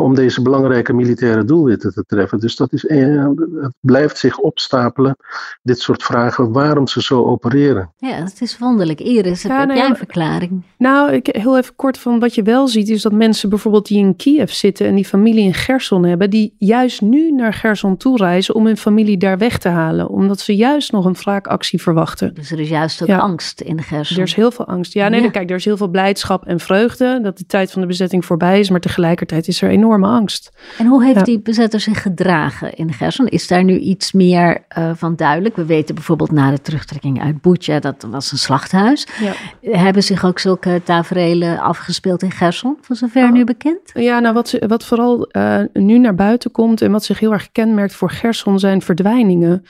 om 0.00 0.14
deze 0.14 0.42
belangrijke 0.42 0.92
militaire 0.92 1.44
doelwitten 1.44 1.92
te 1.92 2.04
treffen. 2.06 2.38
Dus 2.38 2.56
dat 2.56 2.72
is, 2.72 2.86
eh, 2.86 3.26
het 3.60 3.74
blijft 3.80 4.18
zich 4.18 4.38
opstapelen, 4.38 5.16
dit 5.62 5.78
soort 5.78 6.02
vragen, 6.02 6.52
waarom 6.52 6.86
ze 6.86 7.02
zo 7.02 7.24
opereren. 7.24 7.92
Ja, 7.96 8.14
het 8.14 8.40
is 8.40 8.58
wonderlijk. 8.58 9.00
Iris, 9.00 9.42
heb, 9.42 9.52
nou 9.52 9.74
jij 9.74 9.88
een 9.88 9.96
verklaring? 9.96 10.62
Nou, 10.78 11.12
ik, 11.12 11.26
heel 11.26 11.58
even 11.58 11.76
kort 11.76 11.98
van 11.98 12.18
wat 12.18 12.34
je 12.34 12.42
wel 12.42 12.68
ziet, 12.68 12.88
is 12.88 13.02
dat 13.02 13.12
mensen 13.12 13.48
bijvoorbeeld 13.48 13.86
die 13.86 13.98
in 13.98 14.16
Kiev 14.16 14.50
zitten 14.50 14.86
en 14.86 14.94
die 14.94 15.04
familie 15.04 15.44
in 15.44 15.54
Gerson 15.54 16.04
hebben, 16.04 16.30
die 16.30 16.54
juist 16.58 17.00
nu 17.00 17.32
naar 17.32 17.52
Gerson 17.52 17.96
toe 17.96 18.16
reizen 18.16 18.54
om 18.54 18.66
hun 18.66 18.76
familie 18.76 19.16
daar 19.18 19.38
weg 19.38 19.58
te 19.58 19.68
halen, 19.68 20.08
omdat 20.08 20.40
ze 20.40 20.56
juist 20.56 20.92
nog 20.92 21.04
een 21.04 21.14
wraakactie 21.14 21.82
verwachten. 21.82 22.34
Dus 22.34 22.50
er 22.50 22.60
is 22.60 22.68
juist 22.68 23.02
ook 23.02 23.08
angst 23.08 23.60
in 23.60 23.82
Gerson. 23.82 24.16
Er 24.16 24.22
is 24.22 24.34
heel 24.34 24.50
veel 24.50 24.66
angst. 24.66 24.92
Ja, 24.92 25.08
nee, 25.08 25.30
kijk, 25.30 25.50
er 25.50 25.56
is 25.56 25.64
heel 25.64 25.76
veel 25.76 25.88
blijdschap 25.88 26.46
en 26.46 26.60
vreugde 26.60 27.20
dat 27.22 27.38
de 27.38 27.46
tijd 27.46 27.72
van 27.72 27.80
de 27.80 27.86
bezetting 27.86 28.24
voorbij 28.24 28.58
is, 28.58 28.70
maar 28.70 28.80
tegelijkertijd 28.80 29.48
is 29.48 29.62
er 29.62 29.70
enorm 29.70 29.89
enorme 29.96 30.18
angst. 30.18 30.50
En 30.78 30.86
hoe 30.86 31.04
heeft 31.04 31.24
die 31.24 31.40
bezetter 31.40 31.80
zich 31.80 32.02
gedragen 32.02 32.74
in 32.74 32.92
Gerson? 32.92 33.26
Is 33.26 33.46
daar 33.46 33.64
nu 33.64 33.78
iets 33.78 34.12
meer 34.12 34.64
uh, 34.78 34.90
van 34.94 35.16
duidelijk? 35.16 35.56
We 35.56 35.64
weten 35.64 35.94
bijvoorbeeld 35.94 36.30
na 36.30 36.50
de 36.50 36.60
terugtrekking 36.60 37.22
uit 37.22 37.40
Bucha, 37.40 37.78
dat 37.78 38.06
was 38.10 38.32
een 38.32 38.38
slachthuis. 38.38 39.06
Ja. 39.20 39.32
Hebben 39.78 40.02
zich 40.02 40.24
ook 40.24 40.38
zulke 40.38 40.80
tafereelen 40.84 41.58
afgespeeld 41.58 42.22
in 42.22 42.30
Gerson, 42.30 42.78
voor 42.80 42.96
zover 42.96 43.24
oh. 43.24 43.32
nu 43.32 43.44
bekend? 43.44 43.90
Ja, 43.94 44.18
nou 44.18 44.34
wat, 44.34 44.58
wat 44.66 44.84
vooral 44.84 45.28
uh, 45.32 45.60
nu 45.72 45.98
naar 45.98 46.14
buiten 46.14 46.50
komt 46.50 46.82
en 46.82 46.92
wat 46.92 47.04
zich 47.04 47.18
heel 47.18 47.32
erg 47.32 47.52
kenmerkt 47.52 47.94
voor 47.94 48.10
Gerson 48.10 48.58
zijn 48.58 48.82
verdwijningen. 48.82 49.64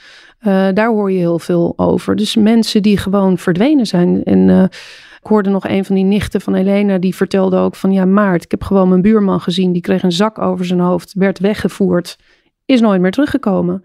Uh, 0.47 0.67
daar 0.73 0.87
hoor 0.87 1.11
je 1.11 1.17
heel 1.17 1.39
veel 1.39 1.73
over. 1.75 2.15
Dus 2.15 2.35
mensen 2.35 2.81
die 2.81 2.97
gewoon 2.97 3.37
verdwenen 3.37 3.85
zijn 3.85 4.23
en 4.23 4.69
ik 5.21 5.27
hoorde 5.27 5.49
nog 5.49 5.67
een 5.67 5.85
van 5.85 5.95
die 5.95 6.03
nichten 6.03 6.41
van 6.41 6.53
Helena, 6.53 6.97
die 6.97 7.15
vertelde 7.15 7.57
ook 7.57 7.75
van 7.75 7.91
ja, 7.91 8.05
Maart, 8.05 8.43
ik 8.43 8.51
heb 8.51 8.63
gewoon 8.63 8.89
mijn 8.89 9.01
buurman 9.01 9.41
gezien, 9.41 9.71
die 9.71 9.81
kreeg 9.81 10.03
een 10.03 10.11
zak 10.11 10.39
over 10.39 10.65
zijn 10.65 10.79
hoofd, 10.79 11.13
werd 11.13 11.39
weggevoerd, 11.39 12.17
is 12.65 12.81
nooit 12.81 13.01
meer 13.01 13.11
teruggekomen. 13.11 13.83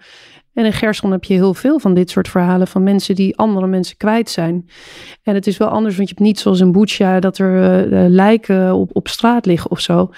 En 0.54 0.64
in 0.64 0.72
Gerson 0.72 1.10
heb 1.10 1.24
je 1.24 1.34
heel 1.34 1.54
veel 1.54 1.78
van 1.78 1.94
dit 1.94 2.10
soort 2.10 2.28
verhalen 2.28 2.66
van 2.66 2.82
mensen 2.82 3.14
die 3.14 3.36
andere 3.36 3.66
mensen 3.66 3.96
kwijt 3.96 4.30
zijn. 4.30 4.68
En 5.22 5.34
het 5.34 5.46
is 5.46 5.56
wel 5.56 5.68
anders, 5.68 5.96
want 5.96 6.08
je 6.08 6.14
hebt 6.14 6.26
niet 6.26 6.38
zoals 6.38 6.60
in 6.60 6.72
Bucha 6.72 7.20
dat 7.20 7.38
er 7.38 7.82
uh, 7.92 8.08
lijken 8.08 8.74
op, 8.74 8.90
op 8.92 9.08
straat 9.08 9.46
liggen 9.46 9.70
of 9.70 9.80
zo. 9.80 10.10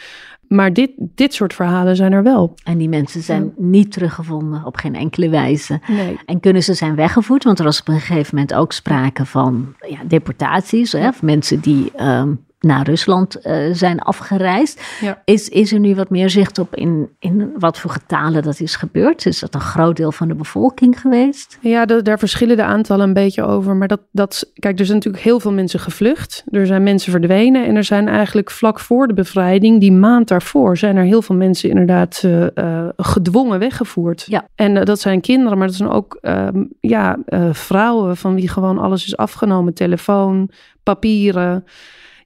Maar 0.49 0.73
dit, 0.73 0.91
dit 0.97 1.35
soort 1.35 1.55
verhalen 1.55 1.97
zijn 1.97 2.13
er 2.13 2.23
wel. 2.23 2.55
En 2.65 2.79
die 2.79 2.89
mensen 2.89 3.23
zijn 3.23 3.53
niet 3.57 3.93
teruggevonden 3.93 4.65
op 4.65 4.77
geen 4.77 4.95
enkele 4.95 5.29
wijze. 5.29 5.81
Nee. 5.87 6.19
En 6.27 6.41
kunnen 6.41 6.63
ze 6.63 6.75
zijn 6.75 6.95
weggevoerd? 6.95 7.45
Want 7.45 7.59
er 7.59 7.65
was 7.65 7.81
op 7.81 7.89
een 7.89 8.01
gegeven 8.01 8.35
moment 8.35 8.55
ook 8.55 8.73
sprake 8.73 9.25
van 9.25 9.75
ja, 9.89 9.99
deportaties. 10.07 10.93
Hè, 10.93 11.09
of 11.09 11.23
mensen 11.23 11.61
die 11.61 11.93
um, 12.03 12.47
naar 12.61 12.87
Rusland 12.87 13.47
uh, 13.47 13.75
zijn 13.75 14.01
afgereisd. 14.01 14.83
Is, 15.25 15.49
is 15.49 15.73
er 15.73 15.79
nu 15.79 15.95
wat 15.95 16.11
meer 16.11 16.31
zicht 16.31 16.59
op 16.59 16.75
in, 16.75 17.09
in 17.19 17.53
wat 17.59 17.79
voor 17.79 17.91
getalen 17.91 18.43
dat 18.43 18.61
is 18.61 18.77
gebeurd? 18.77 19.27
Is 19.27 19.39
dat 19.39 19.55
een 19.55 19.61
groot 19.61 19.97
deel 19.97 20.13
van 20.13 20.29
de 20.29 20.35
bevolking 20.35 21.01
geweest? 21.01 21.59
Ja, 21.61 21.85
daar 21.85 22.19
verschillen 22.19 22.57
de 22.57 22.63
aantallen 22.63 23.07
een 23.07 23.15
beetje 23.15 23.43
over. 23.43 23.77
Maar 23.77 23.89
dat, 23.89 24.01
dat, 24.13 24.51
kijk, 24.55 24.79
er 24.79 24.85
zijn 24.85 24.97
natuurlijk 24.97 25.25
heel 25.25 25.41
veel 25.41 25.53
mensen 25.53 25.81
gevlucht. 25.81 26.45
Er 26.51 26.67
zijn 26.67 26.83
mensen 26.83 27.13
verdwenen. 27.13 27.67
En 27.67 27.77
er 27.77 27.85
zijn 27.85 28.09
eigenlijk 28.09 28.51
vlak 28.51 28.81
voor 28.81 29.07
de 29.07 29.15
bevrijding, 29.15 29.81
die 29.81 29.93
maand 29.93 30.29
daarvoor, 30.29 30.77
zijn 30.77 30.97
er 30.97 31.05
heel 31.05 31.23
veel 31.23 31.37
mensen 31.37 31.69
inderdaad 31.69 32.23
uh, 32.25 32.47
uh, 32.55 32.89
gedwongen 32.97 33.59
weggevoerd. 33.59 34.25
Ja. 34.27 34.49
En 34.55 34.85
dat 34.85 35.01
zijn 35.01 35.21
kinderen, 35.21 35.59
maar 35.59 35.67
dat 35.67 35.77
zijn 35.77 35.91
ook 35.91 36.19
ehm, 36.21 36.65
ja, 36.81 37.19
vrouwen 37.53 38.17
van 38.17 38.35
wie 38.35 38.49
gewoon 38.49 38.79
alles 38.79 39.07
is 39.07 39.17
afgenomen. 39.17 39.75
Telefoon, 39.75 40.51
papieren 40.83 41.65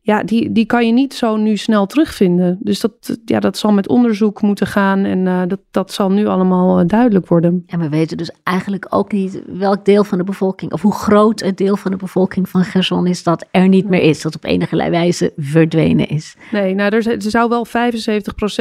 ja, 0.05 0.23
die, 0.23 0.53
die 0.53 0.67
kan 0.67 0.87
je 0.87 0.93
niet 0.93 1.15
zo 1.15 1.37
nu 1.37 1.57
snel 1.57 1.87
terugvinden. 1.87 2.59
Dus 2.61 2.81
dat, 2.81 3.19
ja, 3.25 3.41
dat 3.41 3.57
zal 3.57 3.73
met 3.73 3.89
onderzoek 3.89 4.43
moeten 4.43 4.67
gaan 4.67 5.05
en 5.05 5.27
uh, 5.27 5.43
dat, 5.47 5.61
dat 5.71 5.93
zal 5.93 6.11
nu 6.11 6.27
allemaal 6.27 6.81
uh, 6.81 6.87
duidelijk 6.87 7.27
worden. 7.27 7.63
En 7.67 7.79
we 7.79 7.89
weten 7.89 8.17
dus 8.17 8.31
eigenlijk 8.43 8.87
ook 8.91 9.13
niet 9.13 9.43
welk 9.47 9.85
deel 9.85 10.05
van 10.05 10.19
de 10.19 10.25
bevolking, 10.25 10.73
of 10.73 10.83
hoe 10.83 10.95
groot 10.95 11.41
het 11.41 11.57
deel 11.57 11.77
van 11.77 11.91
de 11.91 11.97
bevolking 11.97 12.49
van 12.49 12.65
Gerson 12.65 13.07
is 13.07 13.23
dat 13.23 13.47
er 13.51 13.69
niet 13.69 13.89
meer 13.89 14.03
is, 14.03 14.23
dat 14.23 14.35
op 14.35 14.45
enige 14.45 14.77
wijze 14.77 15.33
verdwenen 15.37 16.09
is. 16.09 16.37
Nee, 16.53 16.75
nou, 16.75 16.97
er, 16.97 17.07
er 17.07 17.31
zou 17.31 17.49
wel 17.49 17.67
75% 17.67 17.71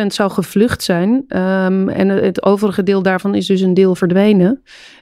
zou 0.08 0.32
gevlucht 0.32 0.84
zijn. 0.84 1.10
Um, 1.10 1.90
en 1.90 2.10
het 2.10 2.44
overige 2.44 2.84
deel 2.84 3.02
daarvan 3.02 3.36
is 3.36 3.46
dus 3.46 3.62
een 3.62 3.74
deel 3.74 3.96
verdwenen. 3.96 4.62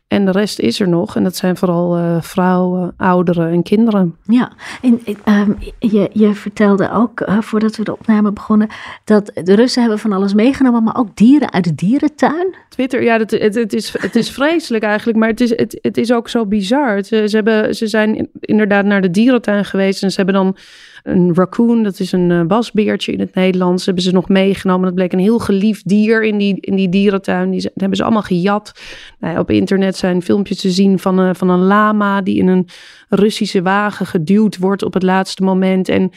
En 0.09 0.25
de 0.25 0.31
rest 0.31 0.59
is 0.59 0.79
er 0.79 0.87
nog. 0.87 1.15
En 1.15 1.23
dat 1.23 1.35
zijn 1.35 1.57
vooral 1.57 1.97
uh, 1.97 2.21
vrouwen, 2.21 2.93
ouderen 2.97 3.51
en 3.51 3.63
kinderen. 3.63 4.15
Ja, 4.23 4.51
en 4.81 5.01
um, 5.25 5.57
je, 5.79 6.09
je 6.13 6.33
vertelde 6.33 6.91
ook, 6.91 7.21
uh, 7.21 7.41
voordat 7.41 7.75
we 7.75 7.83
de 7.83 7.91
opname 7.91 8.31
begonnen, 8.31 8.67
dat 9.03 9.31
de 9.43 9.55
Russen 9.55 9.81
hebben 9.81 9.99
van 9.99 10.13
alles 10.13 10.33
meegenomen, 10.33 10.83
maar 10.83 10.97
ook 10.97 11.15
dieren 11.15 11.53
uit 11.53 11.63
de 11.63 11.75
dierentuin. 11.75 12.55
Twitter, 12.69 13.03
ja, 13.03 13.17
het, 13.17 13.31
het, 13.31 13.55
het, 13.55 13.73
is, 13.73 14.01
het 14.01 14.15
is 14.15 14.29
vreselijk 14.29 14.83
eigenlijk, 14.83 15.17
maar 15.17 15.29
het 15.29 15.41
is, 15.41 15.49
het, 15.49 15.79
het 15.81 15.97
is 15.97 16.11
ook 16.11 16.29
zo 16.29 16.45
bizar. 16.45 17.03
Ze, 17.03 17.27
ze, 17.27 17.35
hebben, 17.35 17.75
ze 17.75 17.87
zijn 17.87 18.29
inderdaad 18.39 18.85
naar 18.85 19.01
de 19.01 19.11
dierentuin 19.11 19.65
geweest 19.65 20.03
en 20.03 20.09
ze 20.09 20.15
hebben 20.15 20.35
dan 20.35 20.57
een 21.03 21.35
raccoon, 21.35 21.83
dat 21.83 21.99
is 21.99 22.11
een 22.11 22.29
uh, 22.29 22.41
wasbeertje 22.47 23.11
in 23.11 23.19
het 23.19 23.35
Nederlands, 23.35 23.85
hebben 23.85 24.03
ze 24.03 24.11
nog 24.11 24.29
meegenomen. 24.29 24.85
Dat 24.85 24.95
bleek 24.95 25.13
een 25.13 25.19
heel 25.19 25.39
geliefd 25.39 25.87
dier 25.87 26.23
in 26.23 26.37
die, 26.37 26.57
in 26.59 26.75
die 26.75 26.89
dierentuin. 26.89 27.49
Die, 27.49 27.71
hebben 27.73 27.97
ze 27.97 28.03
allemaal 28.03 28.21
gejat. 28.21 28.71
Nou 29.19 29.39
op 29.39 29.51
internet 29.51 29.95
zijn 29.95 30.21
filmpjes 30.21 30.61
te 30.61 30.69
zien 30.69 30.99
van, 30.99 31.19
uh, 31.19 31.29
van 31.33 31.49
een 31.49 31.63
lama 31.63 32.21
die 32.21 32.37
in 32.37 32.47
een 32.47 32.67
Russische 33.09 33.61
wagen 33.61 34.05
geduwd 34.05 34.57
wordt 34.57 34.83
op 34.83 34.93
het 34.93 35.03
laatste 35.03 35.43
moment. 35.43 35.89
En 35.89 36.11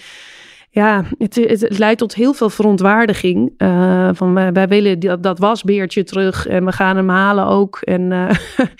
ja, 0.75 1.05
het, 1.19 1.35
het, 1.35 1.79
leidt 1.79 1.99
tot 1.99 2.15
heel 2.15 2.33
veel 2.33 2.51
verontwaardiging. 2.51 3.53
Uh, 3.59 4.11
van 4.13 4.53
wij, 4.53 4.69
willen 4.69 4.99
dat, 4.99 5.23
dat 5.23 5.39
wasbeertje 5.39 6.05
terug 6.05 6.47
en 6.47 6.65
we 6.65 6.73
gaan 6.73 6.97
hem 6.97 7.09
halen 7.09 7.47
ook. 7.47 7.79
En 7.81 8.11
uh, 8.11 8.31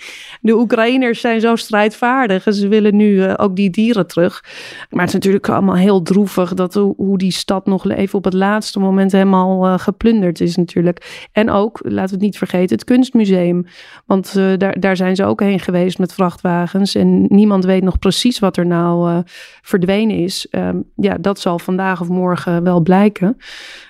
de 0.41 0.55
Oekraïners 0.55 1.21
zijn 1.21 1.41
zo 1.41 1.55
strijdvaardig 1.55 2.45
en 2.45 2.53
ze 2.53 2.67
willen 2.67 2.95
nu 2.95 3.11
uh, 3.11 3.33
ook 3.37 3.55
die 3.55 3.69
dieren 3.69 4.07
terug. 4.07 4.43
Maar 4.89 4.99
het 4.99 5.07
is 5.07 5.13
natuurlijk 5.13 5.49
allemaal 5.49 5.75
heel 5.75 6.01
droevig 6.01 6.53
dat 6.53 6.73
hoe 6.73 7.17
die 7.17 7.31
stad 7.31 7.65
nog 7.65 7.89
even 7.89 8.17
op 8.17 8.23
het 8.23 8.33
laatste 8.33 8.79
moment 8.79 9.11
helemaal 9.11 9.77
geplunderd 9.77 10.41
is 10.41 10.55
natuurlijk. 10.55 11.27
En 11.31 11.49
ook, 11.49 11.79
laten 11.83 12.05
we 12.05 12.13
het 12.15 12.21
niet 12.21 12.37
vergeten, 12.37 12.75
het 12.75 12.83
kunstmuseum. 12.83 13.65
Want 14.05 14.33
daar, 14.33 14.79
daar 14.79 14.95
zijn 14.95 15.15
ze 15.15 15.25
ook 15.25 15.39
heen 15.39 15.59
geweest 15.59 15.99
met 15.99 16.13
vrachtwagens 16.13 16.95
en 16.95 17.25
niemand 17.29 17.65
weet 17.65 17.83
nog 17.83 17.99
precies 17.99 18.39
wat 18.39 18.57
er 18.57 18.65
nou 18.65 19.23
verdwenen 19.61 20.17
is. 20.17 20.47
Um, 20.51 20.83
ja, 20.95 21.17
dat 21.17 21.39
zal 21.39 21.59
vandaag 21.59 21.81
of 21.91 22.09
morgen 22.09 22.63
wel 22.63 22.81
blijken. 22.81 23.37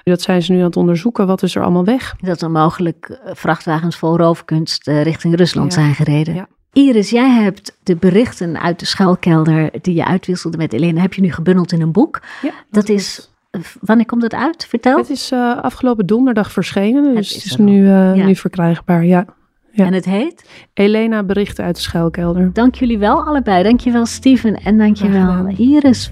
Dat 0.04 0.22
zijn 0.22 0.42
ze 0.42 0.52
nu 0.52 0.58
aan 0.58 0.66
het 0.66 0.78
onderzoeken. 0.78 1.28
Wat 1.28 1.44
is 1.44 1.56
er 1.56 1.62
allemaal 1.62 1.86
weg? 1.86 2.16
Dat 2.22 2.42
er 2.42 2.52
mogelijk 2.52 3.10
eh, 3.10 3.32
vrachtwagens 3.34 3.98
vol 3.98 4.18
roofkunst 4.18 4.88
eh, 4.88 5.04
richting 5.04 5.36
Rusland 5.36 5.74
zijn 5.74 5.96
gereden. 5.96 6.36
Ja. 6.36 6.48
Iris, 6.74 7.10
jij 7.10 7.30
hebt 7.30 7.78
de 7.84 7.96
berichten 7.96 8.62
uit 8.62 8.80
de 8.80 8.86
schuilkelder 8.86 9.70
die 9.82 9.96
je 9.96 10.06
uitwisselde 10.06 10.58
met 10.58 10.74
Elena, 10.74 11.02
heb 11.02 11.14
je 11.14 11.22
nu 11.22 11.32
gebundeld 11.32 11.72
in 11.72 11.82
een 11.82 11.92
boek. 11.92 12.22
Ja, 12.42 12.52
dat, 12.72 12.90
is 12.90 13.32
eh, 13.50 13.62
Wanneer 13.82 14.06
komt 14.06 14.22
het 14.22 14.34
uit? 14.34 14.66
Vertel. 14.66 14.98
Het 14.98 15.10
is 15.10 15.32
afgelopen 15.62 16.06
donderdag 16.06 16.52
verschenen, 16.52 17.16
dus 17.16 17.34
het 17.34 17.46
is, 17.46 17.58
nu, 17.58 17.90
nu 18.14 18.36
verkrijgbaar. 18.36 19.06
Ja. 19.06 19.26
Ja. 19.74 19.86
En 19.86 19.94
het 19.94 20.06
heet? 20.06 20.50
Elena 20.74 21.24
Berichten 21.24 21.64
uit 21.66 21.76
de 21.76 21.82
Schuilkelder. 21.82 22.54
Dank 22.54 22.76
jullie 22.76 22.98
wel 22.98 23.24
allebei. 23.24 23.64
Dankjewel 23.64 24.06
Steven 24.06 24.56
en 24.56 24.78
dankjewel 24.78 25.48
Iris. 25.48 26.10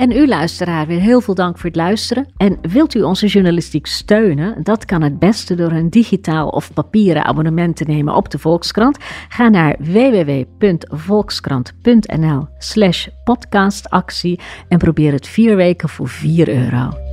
En 0.00 0.12
u 0.12 0.26
luisteraar, 0.26 0.86
weer 0.86 1.00
heel 1.00 1.20
veel 1.20 1.34
dank 1.34 1.58
voor 1.58 1.66
het 1.66 1.76
luisteren. 1.76 2.26
En 2.36 2.58
wilt 2.62 2.94
u 2.94 3.02
onze 3.02 3.26
journalistiek 3.26 3.86
steunen? 3.86 4.62
Dat 4.62 4.84
kan 4.84 5.02
het 5.02 5.18
beste 5.18 5.54
door 5.54 5.70
een 5.70 5.90
digitaal 5.90 6.48
of 6.48 6.72
papieren 6.72 7.24
abonnement 7.24 7.76
te 7.76 7.84
nemen 7.84 8.14
op 8.14 8.30
de 8.30 8.38
Volkskrant. 8.38 8.98
Ga 9.28 9.48
naar 9.48 9.76
www.volkskrant.nl 9.78 12.46
slash 12.58 13.08
podcastactie 13.24 14.40
en 14.68 14.78
probeer 14.78 15.12
het 15.12 15.28
vier 15.28 15.56
weken 15.56 15.88
voor 15.88 16.08
4 16.08 16.48
euro. 16.48 17.09